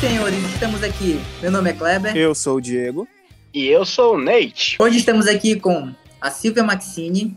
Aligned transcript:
senhores, 0.00 0.42
estamos 0.54 0.82
aqui. 0.82 1.20
Meu 1.42 1.50
nome 1.50 1.68
é 1.68 1.72
Kleber. 1.74 2.16
Eu 2.16 2.34
sou 2.34 2.56
o 2.56 2.60
Diego. 2.60 3.06
E 3.52 3.66
eu 3.66 3.84
sou 3.84 4.14
o 4.14 4.18
Nate. 4.18 4.78
Hoje 4.80 4.96
estamos 4.96 5.26
aqui 5.26 5.60
com 5.60 5.94
a 6.18 6.30
Silvia 6.30 6.62
Maxine 6.64 7.36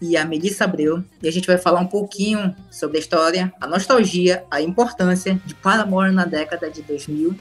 e 0.00 0.16
a 0.16 0.24
Melissa 0.24 0.62
Abreu. 0.62 1.02
E 1.20 1.26
a 1.26 1.32
gente 1.32 1.48
vai 1.48 1.58
falar 1.58 1.80
um 1.80 1.86
pouquinho 1.86 2.54
sobre 2.70 2.98
a 2.98 3.00
história, 3.00 3.52
a 3.60 3.66
nostalgia, 3.66 4.44
a 4.52 4.62
importância 4.62 5.40
de 5.44 5.52
Paramore 5.56 6.12
na 6.12 6.24
década 6.24 6.70
de 6.70 6.80
2000. 6.82 7.34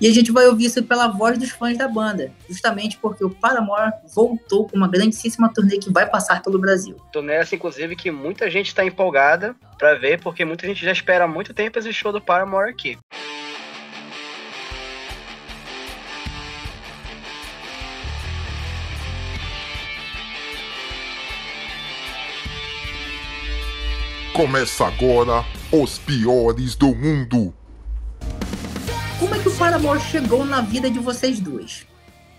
E 0.00 0.06
a 0.06 0.12
gente 0.12 0.30
vai 0.30 0.46
ouvir 0.46 0.66
isso 0.66 0.80
pela 0.84 1.08
voz 1.08 1.36
dos 1.36 1.50
fãs 1.50 1.76
da 1.76 1.88
banda, 1.88 2.30
justamente 2.48 2.96
porque 2.98 3.24
o 3.24 3.30
Paramore 3.30 3.90
voltou 4.14 4.68
com 4.68 4.76
uma 4.76 4.86
grandíssima 4.86 5.52
turnê 5.52 5.76
que 5.78 5.92
vai 5.92 6.08
passar 6.08 6.40
pelo 6.40 6.56
Brasil. 6.56 6.94
Turnê 7.12 7.32
essa, 7.32 7.56
inclusive, 7.56 7.96
que 7.96 8.12
muita 8.12 8.48
gente 8.48 8.68
está 8.68 8.84
empolgada 8.84 9.56
para 9.76 9.96
ver, 9.96 10.20
porque 10.20 10.44
muita 10.44 10.68
gente 10.68 10.84
já 10.84 10.92
espera 10.92 11.24
há 11.24 11.28
muito 11.28 11.52
tempo 11.52 11.80
esse 11.80 11.92
show 11.92 12.12
do 12.12 12.20
Paramore 12.20 12.70
aqui. 12.70 12.96
Começa 24.38 24.86
agora 24.86 25.44
os 25.72 25.98
piores 25.98 26.76
do 26.76 26.94
mundo. 26.94 27.52
Como 29.18 29.34
é 29.34 29.38
que 29.40 29.48
o 29.48 29.56
Paramore 29.56 29.98
chegou 29.98 30.44
na 30.44 30.60
vida 30.60 30.88
de 30.88 31.00
vocês 31.00 31.40
duas? 31.40 31.84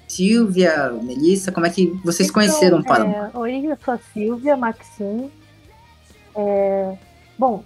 Silvia, 0.08 0.92
Melissa, 1.04 1.52
como 1.52 1.66
é 1.66 1.70
que 1.70 1.88
vocês 2.06 2.30
então, 2.30 2.42
conheceram 2.42 2.80
o 2.80 2.86
Paramore? 2.86 3.32
É, 3.34 3.38
oi, 3.38 3.66
eu 3.66 3.78
sou 3.84 3.96
a 3.96 3.98
Silvia 4.14 4.56
Maxine. 4.56 5.30
É, 6.34 6.98
bom, 7.38 7.66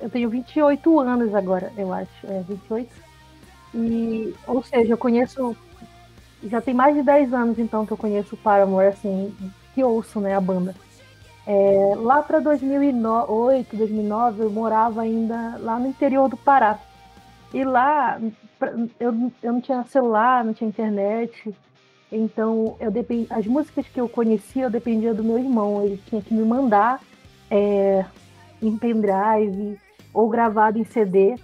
eu 0.00 0.08
tenho 0.08 0.30
28 0.30 1.00
anos 1.00 1.34
agora, 1.34 1.72
eu 1.76 1.92
acho. 1.92 2.08
É, 2.28 2.40
28. 2.48 2.88
E, 3.74 4.32
ou 4.46 4.62
seja, 4.62 4.92
eu 4.92 4.96
conheço. 4.96 5.56
Já 6.44 6.60
tem 6.60 6.72
mais 6.72 6.94
de 6.94 7.02
10 7.02 7.34
anos 7.34 7.58
então 7.58 7.84
que 7.84 7.92
eu 7.92 7.96
conheço 7.96 8.36
o 8.36 8.38
Paramore, 8.38 8.86
assim, 8.86 9.34
que 9.74 9.82
ouço, 9.82 10.20
né, 10.20 10.36
a 10.36 10.40
banda. 10.40 10.72
É, 11.46 11.94
lá 11.96 12.22
para 12.22 12.38
2008, 12.38 13.76
2009, 13.76 14.42
eu 14.44 14.50
morava 14.50 15.02
ainda 15.02 15.56
lá 15.58 15.78
no 15.78 15.88
interior 15.88 16.28
do 16.28 16.36
Pará. 16.36 16.78
E 17.52 17.64
lá 17.64 18.20
eu, 18.98 19.32
eu 19.42 19.52
não 19.52 19.60
tinha 19.60 19.84
celular, 19.84 20.44
não 20.44 20.54
tinha 20.54 20.68
internet. 20.68 21.54
Então 22.10 22.76
eu 22.78 22.90
depend... 22.90 23.26
as 23.30 23.46
músicas 23.46 23.86
que 23.88 24.00
eu 24.00 24.08
conhecia 24.08 24.64
eu 24.64 24.70
dependia 24.70 25.12
do 25.12 25.24
meu 25.24 25.38
irmão. 25.38 25.82
Ele 25.82 26.00
tinha 26.06 26.22
que 26.22 26.32
me 26.32 26.44
mandar 26.44 27.00
é, 27.50 28.04
em 28.62 28.76
pendrive 28.76 29.78
ou 30.14 30.28
gravado 30.28 30.78
em 30.78 30.84
CD. 30.84 31.34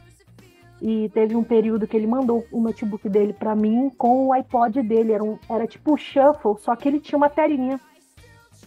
E 0.81 1.09
teve 1.09 1.35
um 1.35 1.43
período 1.43 1.89
que 1.89 1.97
ele 1.97 2.07
mandou 2.07 2.47
o 2.53 2.61
notebook 2.61 3.09
dele 3.09 3.33
para 3.33 3.57
mim 3.57 3.91
com 3.99 4.29
o 4.29 4.33
iPod 4.33 4.81
dele. 4.83 5.12
Era, 5.12 5.25
um, 5.25 5.37
era 5.51 5.67
tipo 5.67 5.95
o 5.95 5.97
shuffle, 5.97 6.57
só 6.61 6.77
que 6.77 6.87
ele 6.87 7.01
tinha 7.01 7.17
uma 7.17 7.29
telinha. 7.29 7.81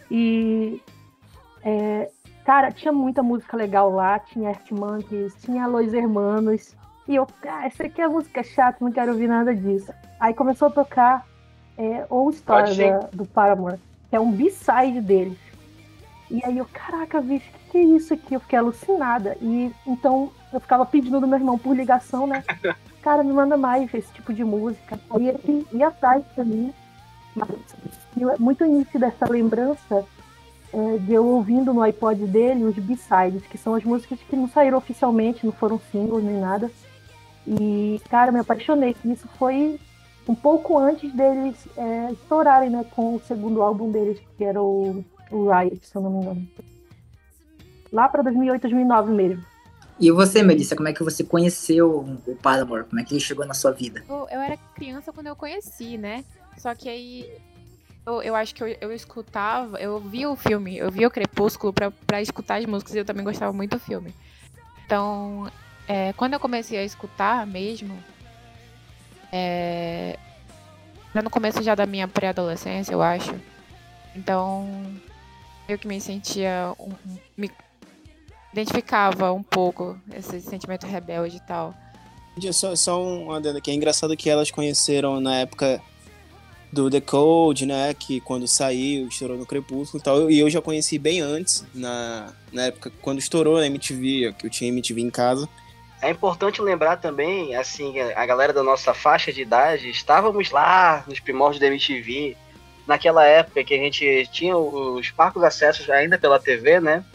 E 0.09 0.81
é, 1.63 2.09
cara, 2.45 2.71
tinha 2.71 2.91
muita 2.91 3.21
música 3.21 3.55
legal 3.55 3.89
lá, 3.91 4.19
tinha 4.19 4.49
Art 4.49 4.71
Monkeys, 4.71 5.35
tinha 5.41 5.67
Los 5.67 5.93
Hermanos. 5.93 6.75
E 7.07 7.15
eu, 7.15 7.25
cara, 7.41 7.65
essa 7.65 7.83
aqui 7.83 8.01
é 8.01 8.07
música 8.07 8.43
chata, 8.43 8.77
não 8.81 8.91
quero 8.91 9.11
ouvir 9.11 9.27
nada 9.27 9.55
disso. 9.55 9.91
Aí 10.19 10.33
começou 10.33 10.67
a 10.67 10.71
tocar 10.71 11.25
é, 11.77 12.05
All 12.09 12.31
Star 12.31 12.65
do 13.11 13.25
Paramore, 13.25 13.79
que 14.09 14.15
é 14.15 14.19
um 14.19 14.31
B-side 14.31 15.01
deles. 15.01 15.37
E 16.29 16.43
aí 16.45 16.57
eu, 16.57 16.65
caraca, 16.71 17.19
bicho, 17.19 17.49
o 17.49 17.51
que, 17.53 17.71
que 17.71 17.77
é 17.77 17.83
isso 17.83 18.13
aqui? 18.13 18.35
Eu 18.35 18.39
fiquei 18.39 18.57
alucinada. 18.57 19.35
E 19.41 19.71
então 19.85 20.31
eu 20.53 20.59
ficava 20.59 20.85
pedindo 20.85 21.19
do 21.19 21.27
meu 21.27 21.37
irmão 21.37 21.57
por 21.57 21.75
ligação, 21.75 22.25
né? 22.25 22.43
Cara, 23.03 23.23
me 23.23 23.33
manda 23.33 23.57
mais 23.57 23.93
esse 23.93 24.11
tipo 24.13 24.33
de 24.33 24.43
música. 24.43 24.97
Aí 25.09 25.27
ele 25.27 25.67
ia 25.73 25.87
atrás 25.87 26.23
também. 26.35 26.73
Mas 27.35 27.49
muito 28.39 28.63
início 28.63 28.99
dessa 28.99 29.25
lembrança 29.29 30.05
é, 30.73 30.97
de 30.97 31.13
eu 31.13 31.25
ouvindo 31.25 31.73
no 31.73 31.81
iPod 31.81 32.25
dele 32.27 32.63
os 32.63 32.75
B-sides, 32.75 33.45
que 33.47 33.57
são 33.57 33.75
as 33.75 33.83
músicas 33.83 34.19
que 34.19 34.35
não 34.35 34.47
saíram 34.47 34.77
oficialmente, 34.77 35.45
não 35.45 35.51
foram 35.51 35.79
singles 35.91 36.23
nem 36.23 36.39
nada. 36.39 36.71
E, 37.45 37.99
cara, 38.09 38.31
me 38.31 38.39
apaixonei. 38.39 38.95
Isso 39.03 39.27
foi 39.37 39.79
um 40.27 40.35
pouco 40.35 40.77
antes 40.77 41.11
deles 41.13 41.55
é, 41.75 42.11
estourarem, 42.11 42.69
né, 42.69 42.85
com 42.91 43.15
o 43.15 43.21
segundo 43.21 43.61
álbum 43.61 43.91
deles, 43.91 44.19
que 44.37 44.43
era 44.43 44.61
o, 44.61 45.03
o 45.29 45.49
Riot, 45.49 45.85
se 45.85 45.95
eu 45.95 46.01
não 46.01 46.11
me 46.11 46.21
engano. 46.21 46.47
Lá 47.91 48.07
para 48.07 48.21
2008, 48.21 48.61
2009 48.61 49.11
mesmo. 49.11 49.43
E 49.99 50.09
você, 50.09 50.41
Melissa, 50.41 50.75
como 50.75 50.87
é 50.87 50.93
que 50.93 51.03
você 51.03 51.23
conheceu 51.23 52.17
o 52.25 52.35
Paramore? 52.37 52.85
Como 52.85 52.99
é 52.99 53.03
que 53.03 53.13
ele 53.13 53.19
chegou 53.19 53.45
na 53.45 53.53
sua 53.53 53.71
vida? 53.71 54.03
Eu, 54.09 54.27
eu 54.31 54.39
era 54.39 54.57
criança 54.73 55.11
quando 55.11 55.27
eu 55.27 55.35
conheci, 55.35 55.97
né? 55.97 56.23
Só 56.57 56.73
que 56.73 56.89
aí 56.89 57.29
eu, 58.05 58.21
eu 58.21 58.35
acho 58.35 58.53
que 58.55 58.63
eu, 58.63 58.67
eu 58.81 58.91
escutava, 58.91 59.79
eu 59.79 59.99
via 59.99 60.29
o 60.29 60.35
filme, 60.35 60.77
eu 60.77 60.89
via 60.89 61.07
o 61.07 61.11
Crepúsculo 61.11 61.71
pra, 61.71 61.91
pra 61.91 62.21
escutar 62.21 62.59
as 62.59 62.65
músicas 62.65 62.95
e 62.95 62.97
eu 62.97 63.05
também 63.05 63.23
gostava 63.23 63.53
muito 63.53 63.71
do 63.71 63.79
filme. 63.79 64.13
Então, 64.85 65.49
é, 65.87 66.13
quando 66.13 66.33
eu 66.33 66.39
comecei 66.39 66.77
a 66.77 66.83
escutar 66.83 67.45
mesmo, 67.45 67.97
é, 69.31 70.17
no 71.13 71.29
começo 71.29 71.61
já 71.61 71.75
da 71.75 71.85
minha 71.85 72.07
pré-adolescência, 72.07 72.93
eu 72.93 73.01
acho. 73.01 73.33
Então, 74.15 74.67
eu 75.67 75.77
que 75.77 75.87
me 75.87 76.01
sentia, 76.01 76.73
um, 76.79 76.91
me 77.37 77.51
identificava 78.51 79.31
um 79.31 79.43
pouco 79.43 79.97
esse 80.13 80.41
sentimento 80.41 80.85
rebelde 80.85 81.37
e 81.37 81.41
tal. 81.41 81.73
Só, 82.51 82.75
só 82.75 83.01
um 83.01 83.31
adendo 83.31 83.57
aqui, 83.57 83.71
é 83.71 83.73
engraçado 83.73 84.15
que 84.17 84.29
elas 84.29 84.49
conheceram 84.49 85.19
na 85.19 85.37
época 85.37 85.81
do 86.71 86.89
The 86.89 87.01
Code, 87.01 87.65
né? 87.65 87.93
Que 87.93 88.21
quando 88.21 88.47
saiu, 88.47 89.07
estourou 89.07 89.37
no 89.37 89.45
Crepúsculo 89.45 90.01
e 90.01 90.03
tal. 90.03 90.31
E 90.31 90.39
eu 90.39 90.49
já 90.49 90.61
conheci 90.61 90.97
bem 90.97 91.19
antes, 91.19 91.65
na, 91.73 92.33
na 92.51 92.63
época 92.63 92.91
quando 93.01 93.19
estourou 93.19 93.59
na 93.59 93.67
MTV, 93.67 94.33
que 94.37 94.47
eu 94.47 94.49
tinha 94.49 94.69
MTV 94.69 95.01
em 95.01 95.09
casa. 95.09 95.47
É 96.01 96.09
importante 96.09 96.61
lembrar 96.61 96.97
também, 96.97 97.55
assim, 97.55 97.99
a 97.99 98.25
galera 98.25 98.51
da 98.51 98.63
nossa 98.63 98.91
faixa 98.91 99.31
de 99.31 99.41
idade, 99.41 99.87
estávamos 99.87 100.49
lá 100.49 101.03
nos 101.07 101.19
primórdios 101.19 101.59
da 101.59 101.67
MTV, 101.67 102.35
naquela 102.87 103.23
época 103.23 103.63
que 103.63 103.75
a 103.75 103.77
gente 103.77 104.27
tinha 104.31 104.57
os 104.57 105.11
parcos 105.11 105.43
acessos 105.43 105.87
ainda 105.91 106.17
pela 106.17 106.39
TV, 106.39 106.79
né? 106.79 107.05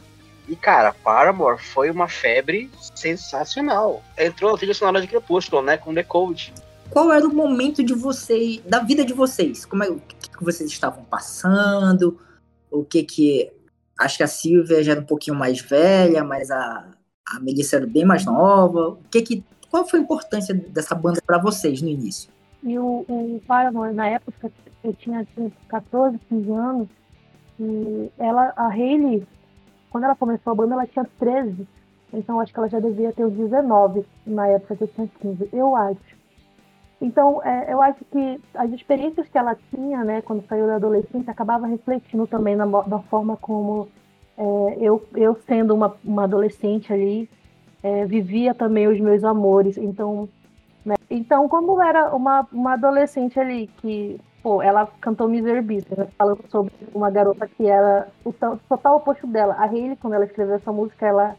E, 0.49 0.55
cara, 0.55 0.93
Paramore 0.93 1.61
foi 1.61 1.91
uma 1.91 2.06
febre 2.06 2.71
sensacional. 2.95 4.05
Entrou 4.16 4.55
a 4.55 4.59
trilha 4.59 4.75
sonora 4.75 5.00
de 5.00 5.09
Crepúsculo, 5.09 5.62
né? 5.62 5.77
Com 5.77 5.93
The 5.93 6.05
Code 6.05 6.55
qual 6.91 7.13
era 7.13 7.27
o 7.27 7.35
momento 7.35 7.83
de 7.83 7.95
vocês, 7.95 8.61
da 8.61 8.81
vida 8.81 9.05
de 9.05 9.13
vocês? 9.13 9.65
Como 9.65 9.83
é, 9.85 9.89
o 9.89 10.01
que, 10.01 10.31
que 10.31 10.45
vocês 10.45 10.71
estavam 10.71 11.05
passando? 11.05 12.19
O 12.71 12.85
que 12.85 13.03
que 13.03 13.53
acho 13.99 14.19
que 14.19 14.23
a 14.23 14.29
Silvia 14.29 14.83
já 14.83 14.93
era 14.93 15.01
um 15.01 15.07
pouquinho 15.07 15.37
mais 15.37 15.61
velha, 15.61 16.23
mas 16.23 16.51
a, 16.51 16.89
a 17.29 17.41
Melissa 17.41 17.77
era 17.77 17.87
bem 17.87 18.05
mais 18.05 18.25
nova. 18.25 18.91
O 18.91 18.99
que 19.11 19.23
que 19.23 19.45
qual 19.71 19.87
foi 19.87 20.01
a 20.01 20.03
importância 20.03 20.55
dessa 20.55 20.95
banda 20.95 21.21
para 21.25 21.39
vocês 21.39 21.83
no 21.83 21.89
início? 21.89 22.31
E 22.63 22.79
o, 22.79 23.41
Paramore, 23.47 23.95
na 23.95 24.09
época, 24.09 24.51
eu 24.83 24.93
tinha 24.95 25.27
14, 25.69 26.19
15 26.29 26.51
anos, 26.51 26.89
e 27.59 28.11
ela, 28.19 28.53
a 28.57 28.69
Hayley, 28.69 29.27
quando 29.91 30.05
ela 30.05 30.17
começou 30.17 30.53
a 30.53 30.57
banda, 30.57 30.75
ela 30.75 30.87
tinha 30.87 31.07
13. 31.19 31.67
Então 32.13 32.41
acho 32.41 32.53
que 32.53 32.59
ela 32.59 32.69
já 32.69 32.81
devia 32.81 33.13
ter 33.13 33.25
os 33.25 33.33
19 33.33 34.05
na 34.27 34.47
época 34.49 34.77
que 34.77 34.85
eu 34.85 34.89
tinha 34.89 35.11
15, 35.21 35.49
eu 35.53 35.77
acho. 35.77 36.17
Então, 37.01 37.43
é, 37.43 37.73
eu 37.73 37.83
acho 37.83 38.05
que 38.07 38.41
as 38.55 38.71
experiências 38.73 39.29
que 39.29 39.37
ela 39.37 39.57
tinha, 39.71 40.03
né, 40.03 40.23
quando 40.23 40.47
saiu 40.47 40.67
da 40.67 40.77
adolescência, 40.77 41.31
acabava 41.31 41.67
refletindo 41.67 42.27
também 42.27 42.57
na, 42.57 42.65
na 42.65 43.01
forma 43.01 43.37
como 43.37 43.89
é, 44.37 44.77
eu, 44.81 45.07
eu, 45.15 45.37
sendo 45.47 45.75
uma, 45.75 45.95
uma 46.03 46.25
adolescente 46.25 46.93
ali, 46.93 47.28
é, 47.83 48.07
vivia 48.07 48.54
também 48.54 48.89
os 48.89 48.98
meus 48.98 49.25
amores. 49.25 49.77
Então, 49.77 50.27
né, 50.84 50.95
então 51.10 51.48
como 51.48 51.83
era 51.83 52.15
uma, 52.15 52.47
uma 52.51 52.72
adolescente 52.72 53.39
ali 53.39 53.66
que, 53.78 54.19
pô, 54.43 54.63
ela 54.63 54.89
cantou 54.98 55.28
Misery 55.28 55.60
Business, 55.60 55.98
né, 55.98 56.09
falando 56.16 56.43
sobre 56.48 56.72
uma 56.95 57.10
garota 57.10 57.47
que 57.47 57.66
era 57.66 58.09
o 58.25 58.33
total 58.33 58.97
oposto 58.97 59.27
dela. 59.27 59.54
A 59.59 59.65
Hayley, 59.65 59.97
quando 59.97 60.15
ela 60.15 60.25
escreveu 60.25 60.54
essa 60.54 60.72
música, 60.72 61.07
ela 61.07 61.37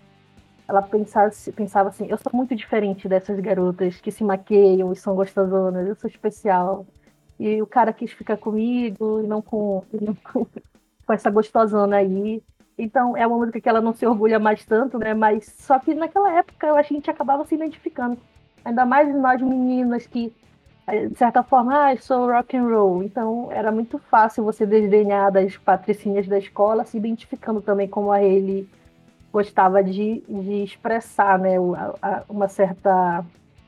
ela 0.68 0.82
pensava, 0.82 1.32
pensava 1.56 1.90
assim, 1.90 2.08
eu 2.10 2.18
sou 2.18 2.32
muito 2.34 2.54
diferente 2.54 3.08
dessas 3.08 3.40
garotas 3.40 4.02
que 4.02 4.12
se 4.12 4.24
maqueiam 4.24 4.92
e 4.92 4.96
são 4.96 5.16
gostosonas, 5.16 5.88
eu 5.88 5.96
sou 5.96 6.10
especial. 6.10 6.86
E 7.40 7.62
o 7.62 7.68
cara 7.68 7.94
quis 7.94 8.12
ficar 8.12 8.38
comigo 8.38 9.22
e 9.24 9.28
não 9.28 9.42
com, 9.42 9.84
não 9.94 10.16
com, 10.16 10.46
com 11.06 11.14
essa 11.14 11.30
gostosona 11.30 11.98
aí. 11.98 12.44
Então 12.78 13.16
é 13.16 13.26
uma 13.26 13.38
música 13.38 13.62
que 13.62 13.70
ela 13.70 13.82
não 13.82 13.94
se 13.94 14.06
orgulha 14.06 14.40
mais 14.40 14.66
tanto, 14.66 15.00
né? 15.00 15.14
Mas 15.14 15.46
só 15.58 15.80
que 15.80 15.96
naquela 15.96 16.32
época 16.34 16.68
eu 16.68 16.76
acho 16.76 16.90
que 16.90 16.96
a 16.96 16.98
gente 16.98 17.12
acabava 17.12 17.46
se 17.46 17.56
identificando. 17.56 18.18
Ainda 18.66 18.86
mais 18.86 19.14
nós 19.16 19.42
meninas 19.42 20.06
que, 20.06 20.34
eh, 20.88 21.08
de 21.08 21.18
certa 21.18 21.44
forma, 21.44 21.92
ah, 21.92 21.98
sou 21.98 22.28
rock 22.28 22.58
and 22.58 22.68
roll. 22.68 23.04
Então 23.04 23.50
era 23.52 23.72
muito 23.72 23.98
fácil 24.00 24.44
você 24.44 24.66
desdenhar 24.66 25.32
das 25.32 25.56
patricinhas 25.58 26.28
da 26.28 26.38
escola, 26.38 26.84
se 26.84 26.98
identificando 26.98 27.62
também 27.62 27.88
como 27.88 28.12
a 28.12 28.22
ele 28.22 28.70
gostava 29.38 29.84
de, 29.84 30.24
de 30.28 30.64
expressar 30.64 31.38
né, 31.38 31.58
uma 32.28 32.48
certa 32.48 33.24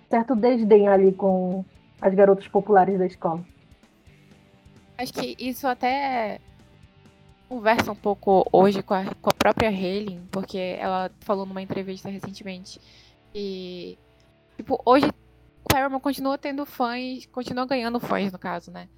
certo 0.10 0.36
desdém 0.36 0.88
ali 0.88 1.12
com 1.12 1.64
as 2.02 2.12
garotas 2.16 2.48
populares 2.48 2.98
da 2.98 3.06
escola. 3.06 3.46
Acho 4.98 5.14
que 5.14 5.36
isso 5.38 5.68
até 5.68 6.42
conversa 7.48 7.92
um 7.92 7.96
pouco 7.96 8.44
hoje 8.52 8.82
com 8.82 8.96
a, 8.96 9.06
com 9.22 9.30
a 9.30 9.34
própria 9.34 9.70
Hayley, 9.70 10.20
porque 10.32 10.76
ela 10.80 11.12
falou 11.20 11.46
numa 11.46 11.62
entrevista 11.62 12.10
recentemente 12.10 12.82
e 13.34 13.96
tipo, 14.58 14.82
hoje 14.84 15.06
o 15.06 15.70
Paramore 15.72 16.02
continua 16.02 16.36
tendo 16.36 16.66
fãs, 16.66 17.28
continua 17.28 17.68
ganhando 17.68 18.00
fãs 18.00 18.32
no 18.32 18.40
caso, 18.40 18.72
né? 18.72 18.90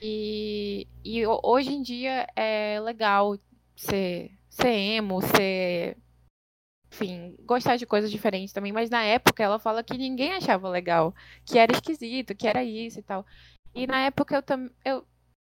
E, 0.00 0.88
e 1.04 1.26
hoje 1.26 1.74
em 1.74 1.82
dia 1.82 2.26
é 2.34 2.80
legal 2.80 3.36
ser, 3.76 4.30
ser 4.48 4.70
emo, 4.70 5.20
ser 5.20 5.98
enfim, 6.90 7.36
gostar 7.44 7.76
de 7.76 7.86
coisas 7.86 8.10
diferentes 8.10 8.52
também, 8.52 8.72
mas 8.72 8.90
na 8.90 9.02
época 9.02 9.42
ela 9.42 9.58
fala 9.58 9.82
que 9.82 9.98
ninguém 9.98 10.32
achava 10.32 10.68
legal, 10.68 11.14
que 11.44 11.58
era 11.58 11.72
esquisito, 11.72 12.34
que 12.34 12.46
era 12.46 12.64
isso 12.64 12.98
e 12.98 13.02
tal. 13.02 13.26
E 13.74 13.86
na 13.86 14.00
época 14.06 14.36
eu 14.36 14.42
também. 14.42 14.70
Eu, 14.84 15.06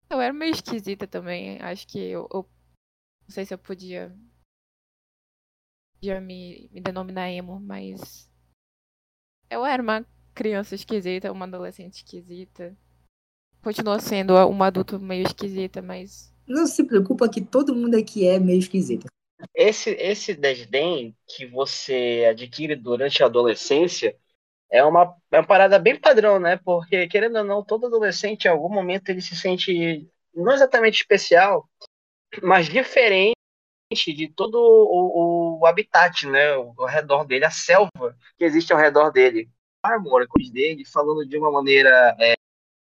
eu 0.10 0.20
era 0.20 0.34
meio 0.34 0.52
esquisita 0.52 1.08
também. 1.08 1.62
Acho 1.62 1.88
que 1.88 2.00
eu, 2.00 2.28
eu 2.34 2.50
não 3.24 3.30
sei 3.30 3.46
se 3.46 3.54
eu 3.54 3.58
podia, 3.58 4.16
podia 5.96 6.20
me, 6.20 6.70
me 6.74 6.82
denominar 6.82 7.30
emo, 7.30 7.60
mas 7.60 8.30
eu 9.50 9.66
era 9.66 9.82
uma 9.82 10.06
criança 10.34 10.76
esquisita, 10.76 11.32
uma 11.32 11.46
adolescente 11.46 11.96
esquisita. 11.96 12.78
Continua 13.62 14.00
sendo 14.00 14.36
uma 14.48 14.68
adulto 14.68 15.00
meio 15.00 15.26
esquisita, 15.26 15.82
mas. 15.82 16.34
Não 16.48 16.66
se 16.66 16.84
preocupa 16.84 17.30
que 17.30 17.42
todo 17.42 17.76
mundo 17.76 17.96
aqui 17.96 18.26
é 18.26 18.40
meio 18.40 18.60
esquisito. 18.60 19.08
Esse, 19.54 19.92
esse 19.92 20.34
desdém 20.34 21.16
que 21.28 21.46
você 21.46 22.28
adquire 22.30 22.76
durante 22.76 23.22
a 23.22 23.28
adolescência 23.28 24.16
é 24.70 24.84
uma, 24.84 25.16
é 25.32 25.38
uma 25.40 25.48
parada 25.48 25.80
bem 25.80 26.00
padrão, 26.00 26.40
né? 26.40 26.58
Porque, 26.58 27.08
querendo 27.08 27.38
ou 27.38 27.44
não, 27.44 27.64
todo 27.64 27.88
adolescente, 27.88 28.46
em 28.46 28.50
algum 28.50 28.70
momento, 28.70 29.10
ele 29.10 29.22
se 29.22 29.36
sente 29.36 30.10
não 30.34 30.54
exatamente 30.54 31.02
especial, 31.02 31.70
mas 32.42 32.68
diferente 32.68 33.36
de 34.08 34.28
todo 34.36 34.56
o, 34.58 35.60
o, 35.60 35.66
habitat, 35.66 36.28
né? 36.28 36.54
Ao 36.54 36.86
redor 36.86 37.24
dele, 37.26 37.46
a 37.46 37.52
selva 37.52 38.18
que 38.38 38.44
existe 38.44 38.74
ao 38.74 38.80
redor 38.80 39.12
dele. 39.12 39.50
Armor, 39.82 40.28
dele, 40.52 40.84
falando 40.86 41.26
de 41.26 41.38
uma 41.38 41.52
maneira. 41.52 42.16
É, 42.20 42.34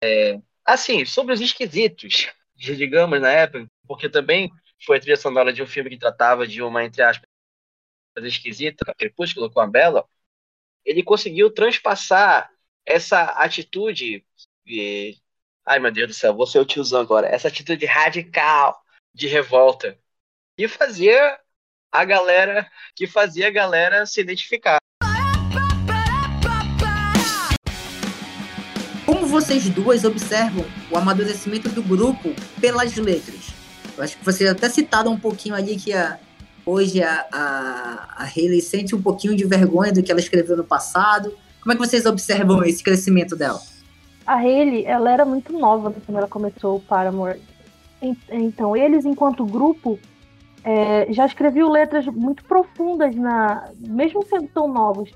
é, 0.03 0.41
assim, 0.63 1.05
sobre 1.05 1.33
os 1.33 1.41
esquisitos, 1.41 2.31
digamos, 2.55 3.19
na 3.19 3.29
época, 3.31 3.67
porque 3.87 4.09
também 4.09 4.51
foi 4.83 4.97
a 4.97 4.99
trilha 4.99 5.17
sonora 5.17 5.53
de 5.53 5.61
um 5.61 5.67
filme 5.67 5.89
que 5.89 5.97
tratava 5.97 6.47
de 6.47 6.61
uma, 6.61 6.83
entre 6.83 7.01
aspas, 7.01 7.27
esquisita, 8.23 8.93
Crepúsculo 8.97 9.51
com 9.51 9.59
a 9.59 9.67
Bela 9.67 10.07
ele 10.85 11.01
conseguiu 11.03 11.49
transpassar 11.49 12.49
essa 12.85 13.23
atitude. 13.23 14.23
E... 14.65 15.17
Ai 15.65 15.79
meu 15.79 15.91
Deus 15.91 16.09
do 16.09 16.13
céu, 16.13 16.35
vou 16.35 16.45
ser 16.45 16.59
o 16.59 16.65
tiozão 16.65 17.01
agora. 17.01 17.27
Essa 17.27 17.47
atitude 17.47 17.85
radical 17.87 18.79
de 19.13 19.27
revolta. 19.27 19.97
E 20.57 20.67
fazia 20.67 21.39
a 21.91 22.05
galera. 22.05 22.69
Que 22.95 23.07
fazia 23.07 23.47
a 23.47 23.51
galera 23.51 24.05
se 24.05 24.21
identificar. 24.21 24.77
Como 29.05 29.25
vocês 29.25 29.67
duas 29.69 30.03
observam 30.03 30.65
o 30.91 30.97
amadurecimento 30.97 31.69
do 31.69 31.81
grupo 31.81 32.29
pelas 32.61 32.95
letras? 32.95 33.64
Acho 33.97 34.17
que 34.17 34.25
vocês 34.25 34.49
até 34.49 34.69
citaram 34.69 35.11
um 35.11 35.19
pouquinho 35.19 35.55
ali 35.55 35.75
que 35.77 35.93
a, 35.93 36.19
Hoje 36.65 37.03
a, 37.03 37.27
a, 37.31 38.23
a 38.23 38.23
Hayley 38.23 38.59
sente 38.59 38.95
um 38.95 39.01
pouquinho 39.01 39.35
de 39.35 39.45
vergonha 39.45 39.93
do 39.93 40.01
que 40.01 40.11
ela 40.11 40.19
escreveu 40.19 40.57
no 40.57 40.63
passado. 40.63 41.31
Como 41.61 41.71
é 41.71 41.75
que 41.75 41.87
vocês 41.87 42.07
observam 42.07 42.63
esse 42.63 42.83
crescimento 42.83 43.35
dela? 43.35 43.61
A 44.25 44.37
Hayley, 44.37 44.83
ela 44.83 45.11
era 45.11 45.23
muito 45.23 45.53
nova 45.53 45.93
quando 46.05 46.17
ela 46.17 46.27
começou 46.27 46.77
o 46.77 46.79
Paramore. 46.79 47.39
Então, 48.31 48.75
eles, 48.75 49.05
enquanto 49.05 49.45
grupo, 49.45 49.99
é, 50.63 51.05
já 51.13 51.27
escreviam 51.27 51.69
letras 51.69 52.07
muito 52.07 52.43
profundas, 52.45 53.15
na, 53.15 53.69
mesmo 53.77 54.25
sendo 54.25 54.47
tão 54.47 54.67
novos. 54.67 55.11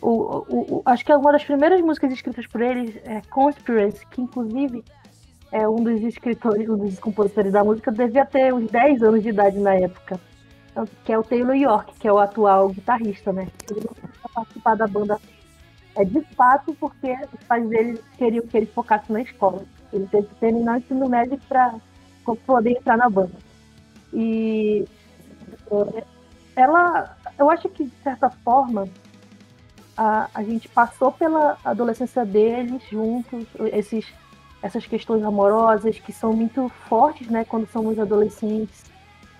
O, 0.00 0.10
o, 0.10 0.76
o, 0.76 0.82
acho 0.84 1.04
que 1.04 1.12
uma 1.12 1.32
das 1.32 1.42
primeiras 1.42 1.80
músicas 1.80 2.12
escritas 2.12 2.46
por 2.46 2.60
eles 2.60 2.94
é 3.04 3.20
Conspiracy, 3.30 4.06
que 4.12 4.20
inclusive 4.20 4.84
é 5.54 5.68
um 5.68 5.76
dos 5.76 6.02
escritores, 6.02 6.68
um 6.68 6.76
dos 6.76 6.98
compositores 6.98 7.52
da 7.52 7.62
música, 7.62 7.92
devia 7.92 8.26
ter 8.26 8.52
uns 8.52 8.70
10 8.70 9.02
anos 9.02 9.22
de 9.22 9.28
idade 9.28 9.58
na 9.58 9.74
época 9.74 10.20
que 11.04 11.12
é 11.12 11.18
o 11.18 11.22
Taylor 11.22 11.54
York, 11.54 11.94
que 11.98 12.08
é 12.08 12.12
o 12.12 12.18
atual 12.18 12.68
guitarrista, 12.68 13.32
né? 13.32 13.46
Ele 13.70 13.86
não 13.86 14.30
participar 14.34 14.74
da 14.74 14.86
banda 14.86 15.20
é, 15.94 16.04
de 16.04 16.20
fato 16.34 16.74
porque 16.74 17.12
os 17.32 17.46
pais 17.46 17.68
dele 17.68 18.02
queriam 18.18 18.46
que 18.46 18.56
ele 18.56 18.66
focasse 18.66 19.12
na 19.12 19.22
escola. 19.22 19.62
Ele 19.92 20.06
teve 20.08 20.26
que 20.26 20.34
terminar 20.36 20.74
o 20.74 20.78
ensino 20.78 21.08
médio 21.08 21.38
para 21.48 21.76
poder 22.44 22.70
entrar 22.70 22.96
na 22.96 23.08
banda. 23.08 23.34
E 24.12 24.84
é, 25.70 26.04
ela, 26.56 27.16
eu 27.38 27.48
acho 27.48 27.68
que 27.68 27.84
de 27.84 27.96
certa 28.02 28.28
forma 28.28 28.88
a, 29.96 30.28
a 30.34 30.42
gente 30.42 30.68
passou 30.68 31.12
pela 31.12 31.56
adolescência 31.64 32.24
deles 32.24 32.82
juntos, 32.90 33.46
esses, 33.72 34.12
essas 34.64 34.86
questões 34.86 35.22
amorosas 35.22 35.98
que 35.98 36.12
são 36.12 36.32
muito 36.32 36.70
fortes, 36.88 37.28
né, 37.28 37.44
quando 37.44 37.68
somos 37.70 37.98
adolescentes 37.98 38.94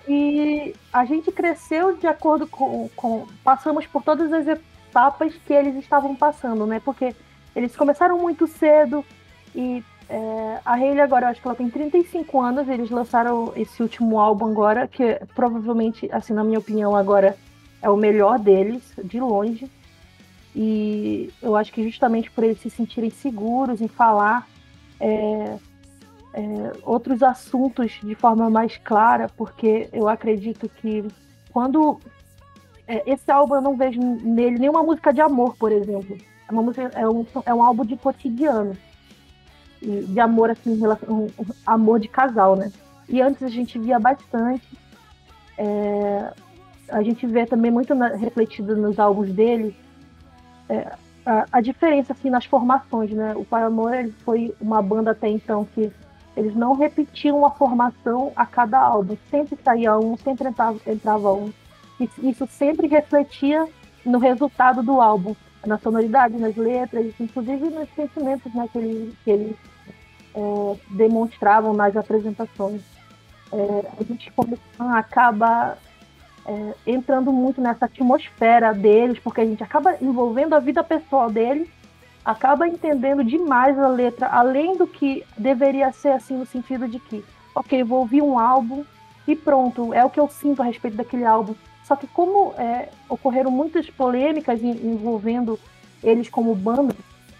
e 0.06 0.74
a 0.92 1.04
gente 1.04 1.32
cresceu 1.32 1.96
de 1.96 2.06
acordo 2.06 2.46
com, 2.46 2.88
com. 2.94 3.26
Passamos 3.42 3.86
por 3.86 4.02
todas 4.02 4.32
as 4.32 4.46
etapas 4.46 5.34
que 5.46 5.52
eles 5.52 5.76
estavam 5.76 6.14
passando, 6.14 6.66
né? 6.66 6.80
Porque 6.84 7.14
eles 7.56 7.74
começaram 7.74 8.18
muito 8.18 8.46
cedo 8.46 9.02
e 9.54 9.82
é, 10.08 10.60
a 10.62 10.74
Hayley 10.74 11.00
agora, 11.00 11.26
eu 11.26 11.30
acho 11.30 11.40
que 11.40 11.48
ela 11.48 11.56
tem 11.56 11.70
35 11.70 12.38
anos, 12.38 12.68
eles 12.68 12.90
lançaram 12.90 13.52
esse 13.56 13.82
último 13.82 14.20
álbum 14.20 14.50
agora, 14.50 14.86
que 14.86 15.18
provavelmente, 15.34 16.06
assim, 16.12 16.34
na 16.34 16.44
minha 16.44 16.58
opinião, 16.58 16.94
agora 16.94 17.34
é 17.80 17.88
o 17.88 17.96
melhor 17.96 18.38
deles, 18.38 18.82
de 19.02 19.18
longe. 19.18 19.70
E 20.54 21.32
eu 21.40 21.56
acho 21.56 21.72
que 21.72 21.82
justamente 21.82 22.30
por 22.30 22.44
eles 22.44 22.60
se 22.60 22.68
sentirem 22.68 23.10
seguros 23.10 23.80
em 23.80 23.88
falar 23.88 24.46
é, 25.04 25.58
é, 26.32 26.72
outros 26.82 27.22
assuntos 27.22 28.00
de 28.02 28.14
forma 28.14 28.48
mais 28.48 28.78
clara, 28.78 29.28
porque 29.36 29.88
eu 29.92 30.08
acredito 30.08 30.66
que 30.68 31.06
quando 31.52 32.00
é, 32.88 33.02
esse 33.10 33.30
álbum 33.30 33.56
eu 33.56 33.60
não 33.60 33.76
vejo 33.76 34.00
nele 34.00 34.58
nenhuma 34.58 34.82
música 34.82 35.12
de 35.12 35.20
amor, 35.20 35.54
por 35.56 35.70
exemplo. 35.70 36.16
É, 36.48 36.52
uma 36.52 36.62
música, 36.62 36.90
é, 36.94 37.06
um, 37.06 37.26
é 37.44 37.54
um 37.54 37.62
álbum 37.62 37.84
de 37.84 37.96
cotidiano. 37.96 38.74
De 39.82 40.18
amor, 40.18 40.48
assim, 40.48 40.78
relação, 40.80 41.26
um, 41.26 41.30
amor 41.66 42.00
de 42.00 42.08
casal, 42.08 42.56
né? 42.56 42.72
E 43.06 43.20
antes 43.20 43.42
a 43.42 43.48
gente 43.48 43.78
via 43.78 43.98
bastante. 43.98 44.66
É, 45.58 46.32
a 46.88 47.02
gente 47.02 47.26
vê 47.26 47.44
também 47.44 47.70
muito 47.70 47.94
na, 47.94 48.08
refletido 48.08 48.74
nos 48.74 48.98
álbuns 48.98 49.30
dele 49.30 49.76
é, 50.70 50.96
a, 51.24 51.46
a, 51.52 51.60
diferença 51.60 52.12
assim 52.12 52.30
nas 52.30 52.44
formações, 52.44 53.10
né? 53.10 53.34
O 53.36 53.44
Paramore 53.44 54.12
foi 54.24 54.54
uma 54.60 54.82
banda 54.82 55.12
até 55.12 55.28
então 55.28 55.66
que 55.74 55.90
eles 56.36 56.54
não 56.54 56.74
repetiam 56.74 57.44
a 57.44 57.50
formação 57.50 58.32
a 58.34 58.44
cada 58.44 58.78
álbum. 58.78 59.16
Sempre 59.30 59.58
saía 59.62 59.96
um, 59.96 60.16
sempre 60.16 60.48
entrava, 60.48 60.78
entrava 60.86 61.32
um. 61.32 61.52
E 62.00 62.08
isso 62.28 62.46
sempre 62.48 62.88
refletia 62.88 63.66
no 64.04 64.18
resultado 64.18 64.82
do 64.82 65.00
álbum, 65.00 65.34
na 65.64 65.78
sonoridade, 65.78 66.36
nas 66.36 66.56
letras, 66.56 67.14
inclusive 67.18 67.70
nos 67.70 67.88
sentimentos 67.94 68.52
né, 68.52 68.68
que 68.70 68.78
eles, 68.78 69.14
que 69.24 69.30
eles 69.30 69.56
é, 70.34 70.76
demonstravam 70.90 71.72
nas 71.72 71.96
apresentações. 71.96 72.82
É, 73.52 73.86
a 74.00 74.02
gente 74.02 74.30
como 74.32 74.58
acaba 74.78 75.78
é, 76.46 76.74
entrando 76.86 77.32
muito 77.32 77.60
nessa 77.60 77.86
atmosfera 77.86 78.72
deles, 78.72 79.18
porque 79.18 79.40
a 79.40 79.44
gente 79.44 79.62
acaba 79.62 79.96
envolvendo 80.00 80.54
a 80.54 80.60
vida 80.60 80.82
pessoal 80.82 81.30
deles 81.30 81.68
acaba 82.24 82.66
entendendo 82.66 83.22
demais 83.22 83.78
a 83.78 83.86
letra, 83.86 84.26
além 84.28 84.76
do 84.76 84.86
que 84.86 85.22
deveria 85.36 85.92
ser 85.92 86.12
assim 86.12 86.36
no 86.36 86.46
sentido 86.46 86.88
de 86.88 86.98
que, 86.98 87.22
ok, 87.54 87.84
vou 87.84 88.00
ouvir 88.00 88.22
um 88.22 88.38
álbum 88.38 88.82
e 89.28 89.36
pronto, 89.36 89.92
é 89.92 90.04
o 90.04 90.10
que 90.10 90.18
eu 90.18 90.28
sinto 90.28 90.62
a 90.62 90.64
respeito 90.64 90.96
daquele 90.96 91.24
álbum. 91.24 91.54
Só 91.84 91.94
que 91.94 92.06
como 92.06 92.54
é, 92.56 92.88
ocorreram 93.08 93.50
muitas 93.50 93.90
polêmicas 93.90 94.62
envolvendo 94.62 95.58
eles 96.02 96.30
como 96.30 96.54
banda, 96.54 96.94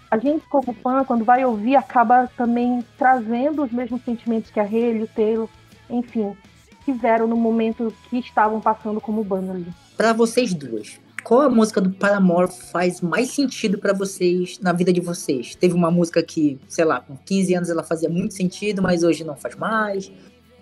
a 0.09 0.19
gente 0.19 0.45
como 0.47 0.71
fã, 0.73 1.03
quando 1.03 1.25
vai 1.25 1.43
ouvir, 1.43 1.75
acaba 1.75 2.29
também 2.37 2.85
trazendo 2.97 3.63
os 3.63 3.71
mesmos 3.71 4.03
sentimentos 4.03 4.51
que 4.51 4.59
a 4.59 4.63
Haley, 4.63 5.01
o 5.01 5.07
Taylor, 5.07 5.49
enfim, 5.89 6.37
tiveram 6.85 7.27
no 7.27 7.35
momento 7.35 7.93
que 8.09 8.19
estavam 8.19 8.61
passando 8.61 9.01
como 9.01 9.23
banda 9.23 9.51
ali. 9.51 9.67
Para 9.97 10.13
vocês 10.13 10.53
duas, 10.53 10.99
qual 11.23 11.41
a 11.41 11.49
música 11.49 11.81
do 11.81 11.89
Paramore 11.89 12.51
faz 12.71 13.01
mais 13.01 13.31
sentido 13.31 13.77
para 13.77 13.93
vocês 13.93 14.59
na 14.59 14.71
vida 14.71 14.93
de 14.93 15.01
vocês? 15.01 15.55
Teve 15.55 15.73
uma 15.73 15.91
música 15.91 16.21
que, 16.21 16.59
sei 16.67 16.85
lá, 16.85 17.01
com 17.01 17.17
15 17.17 17.55
anos 17.55 17.69
ela 17.69 17.83
fazia 17.83 18.09
muito 18.09 18.33
sentido, 18.33 18.81
mas 18.81 19.03
hoje 19.03 19.23
não 19.23 19.35
faz 19.35 19.55
mais? 19.55 20.11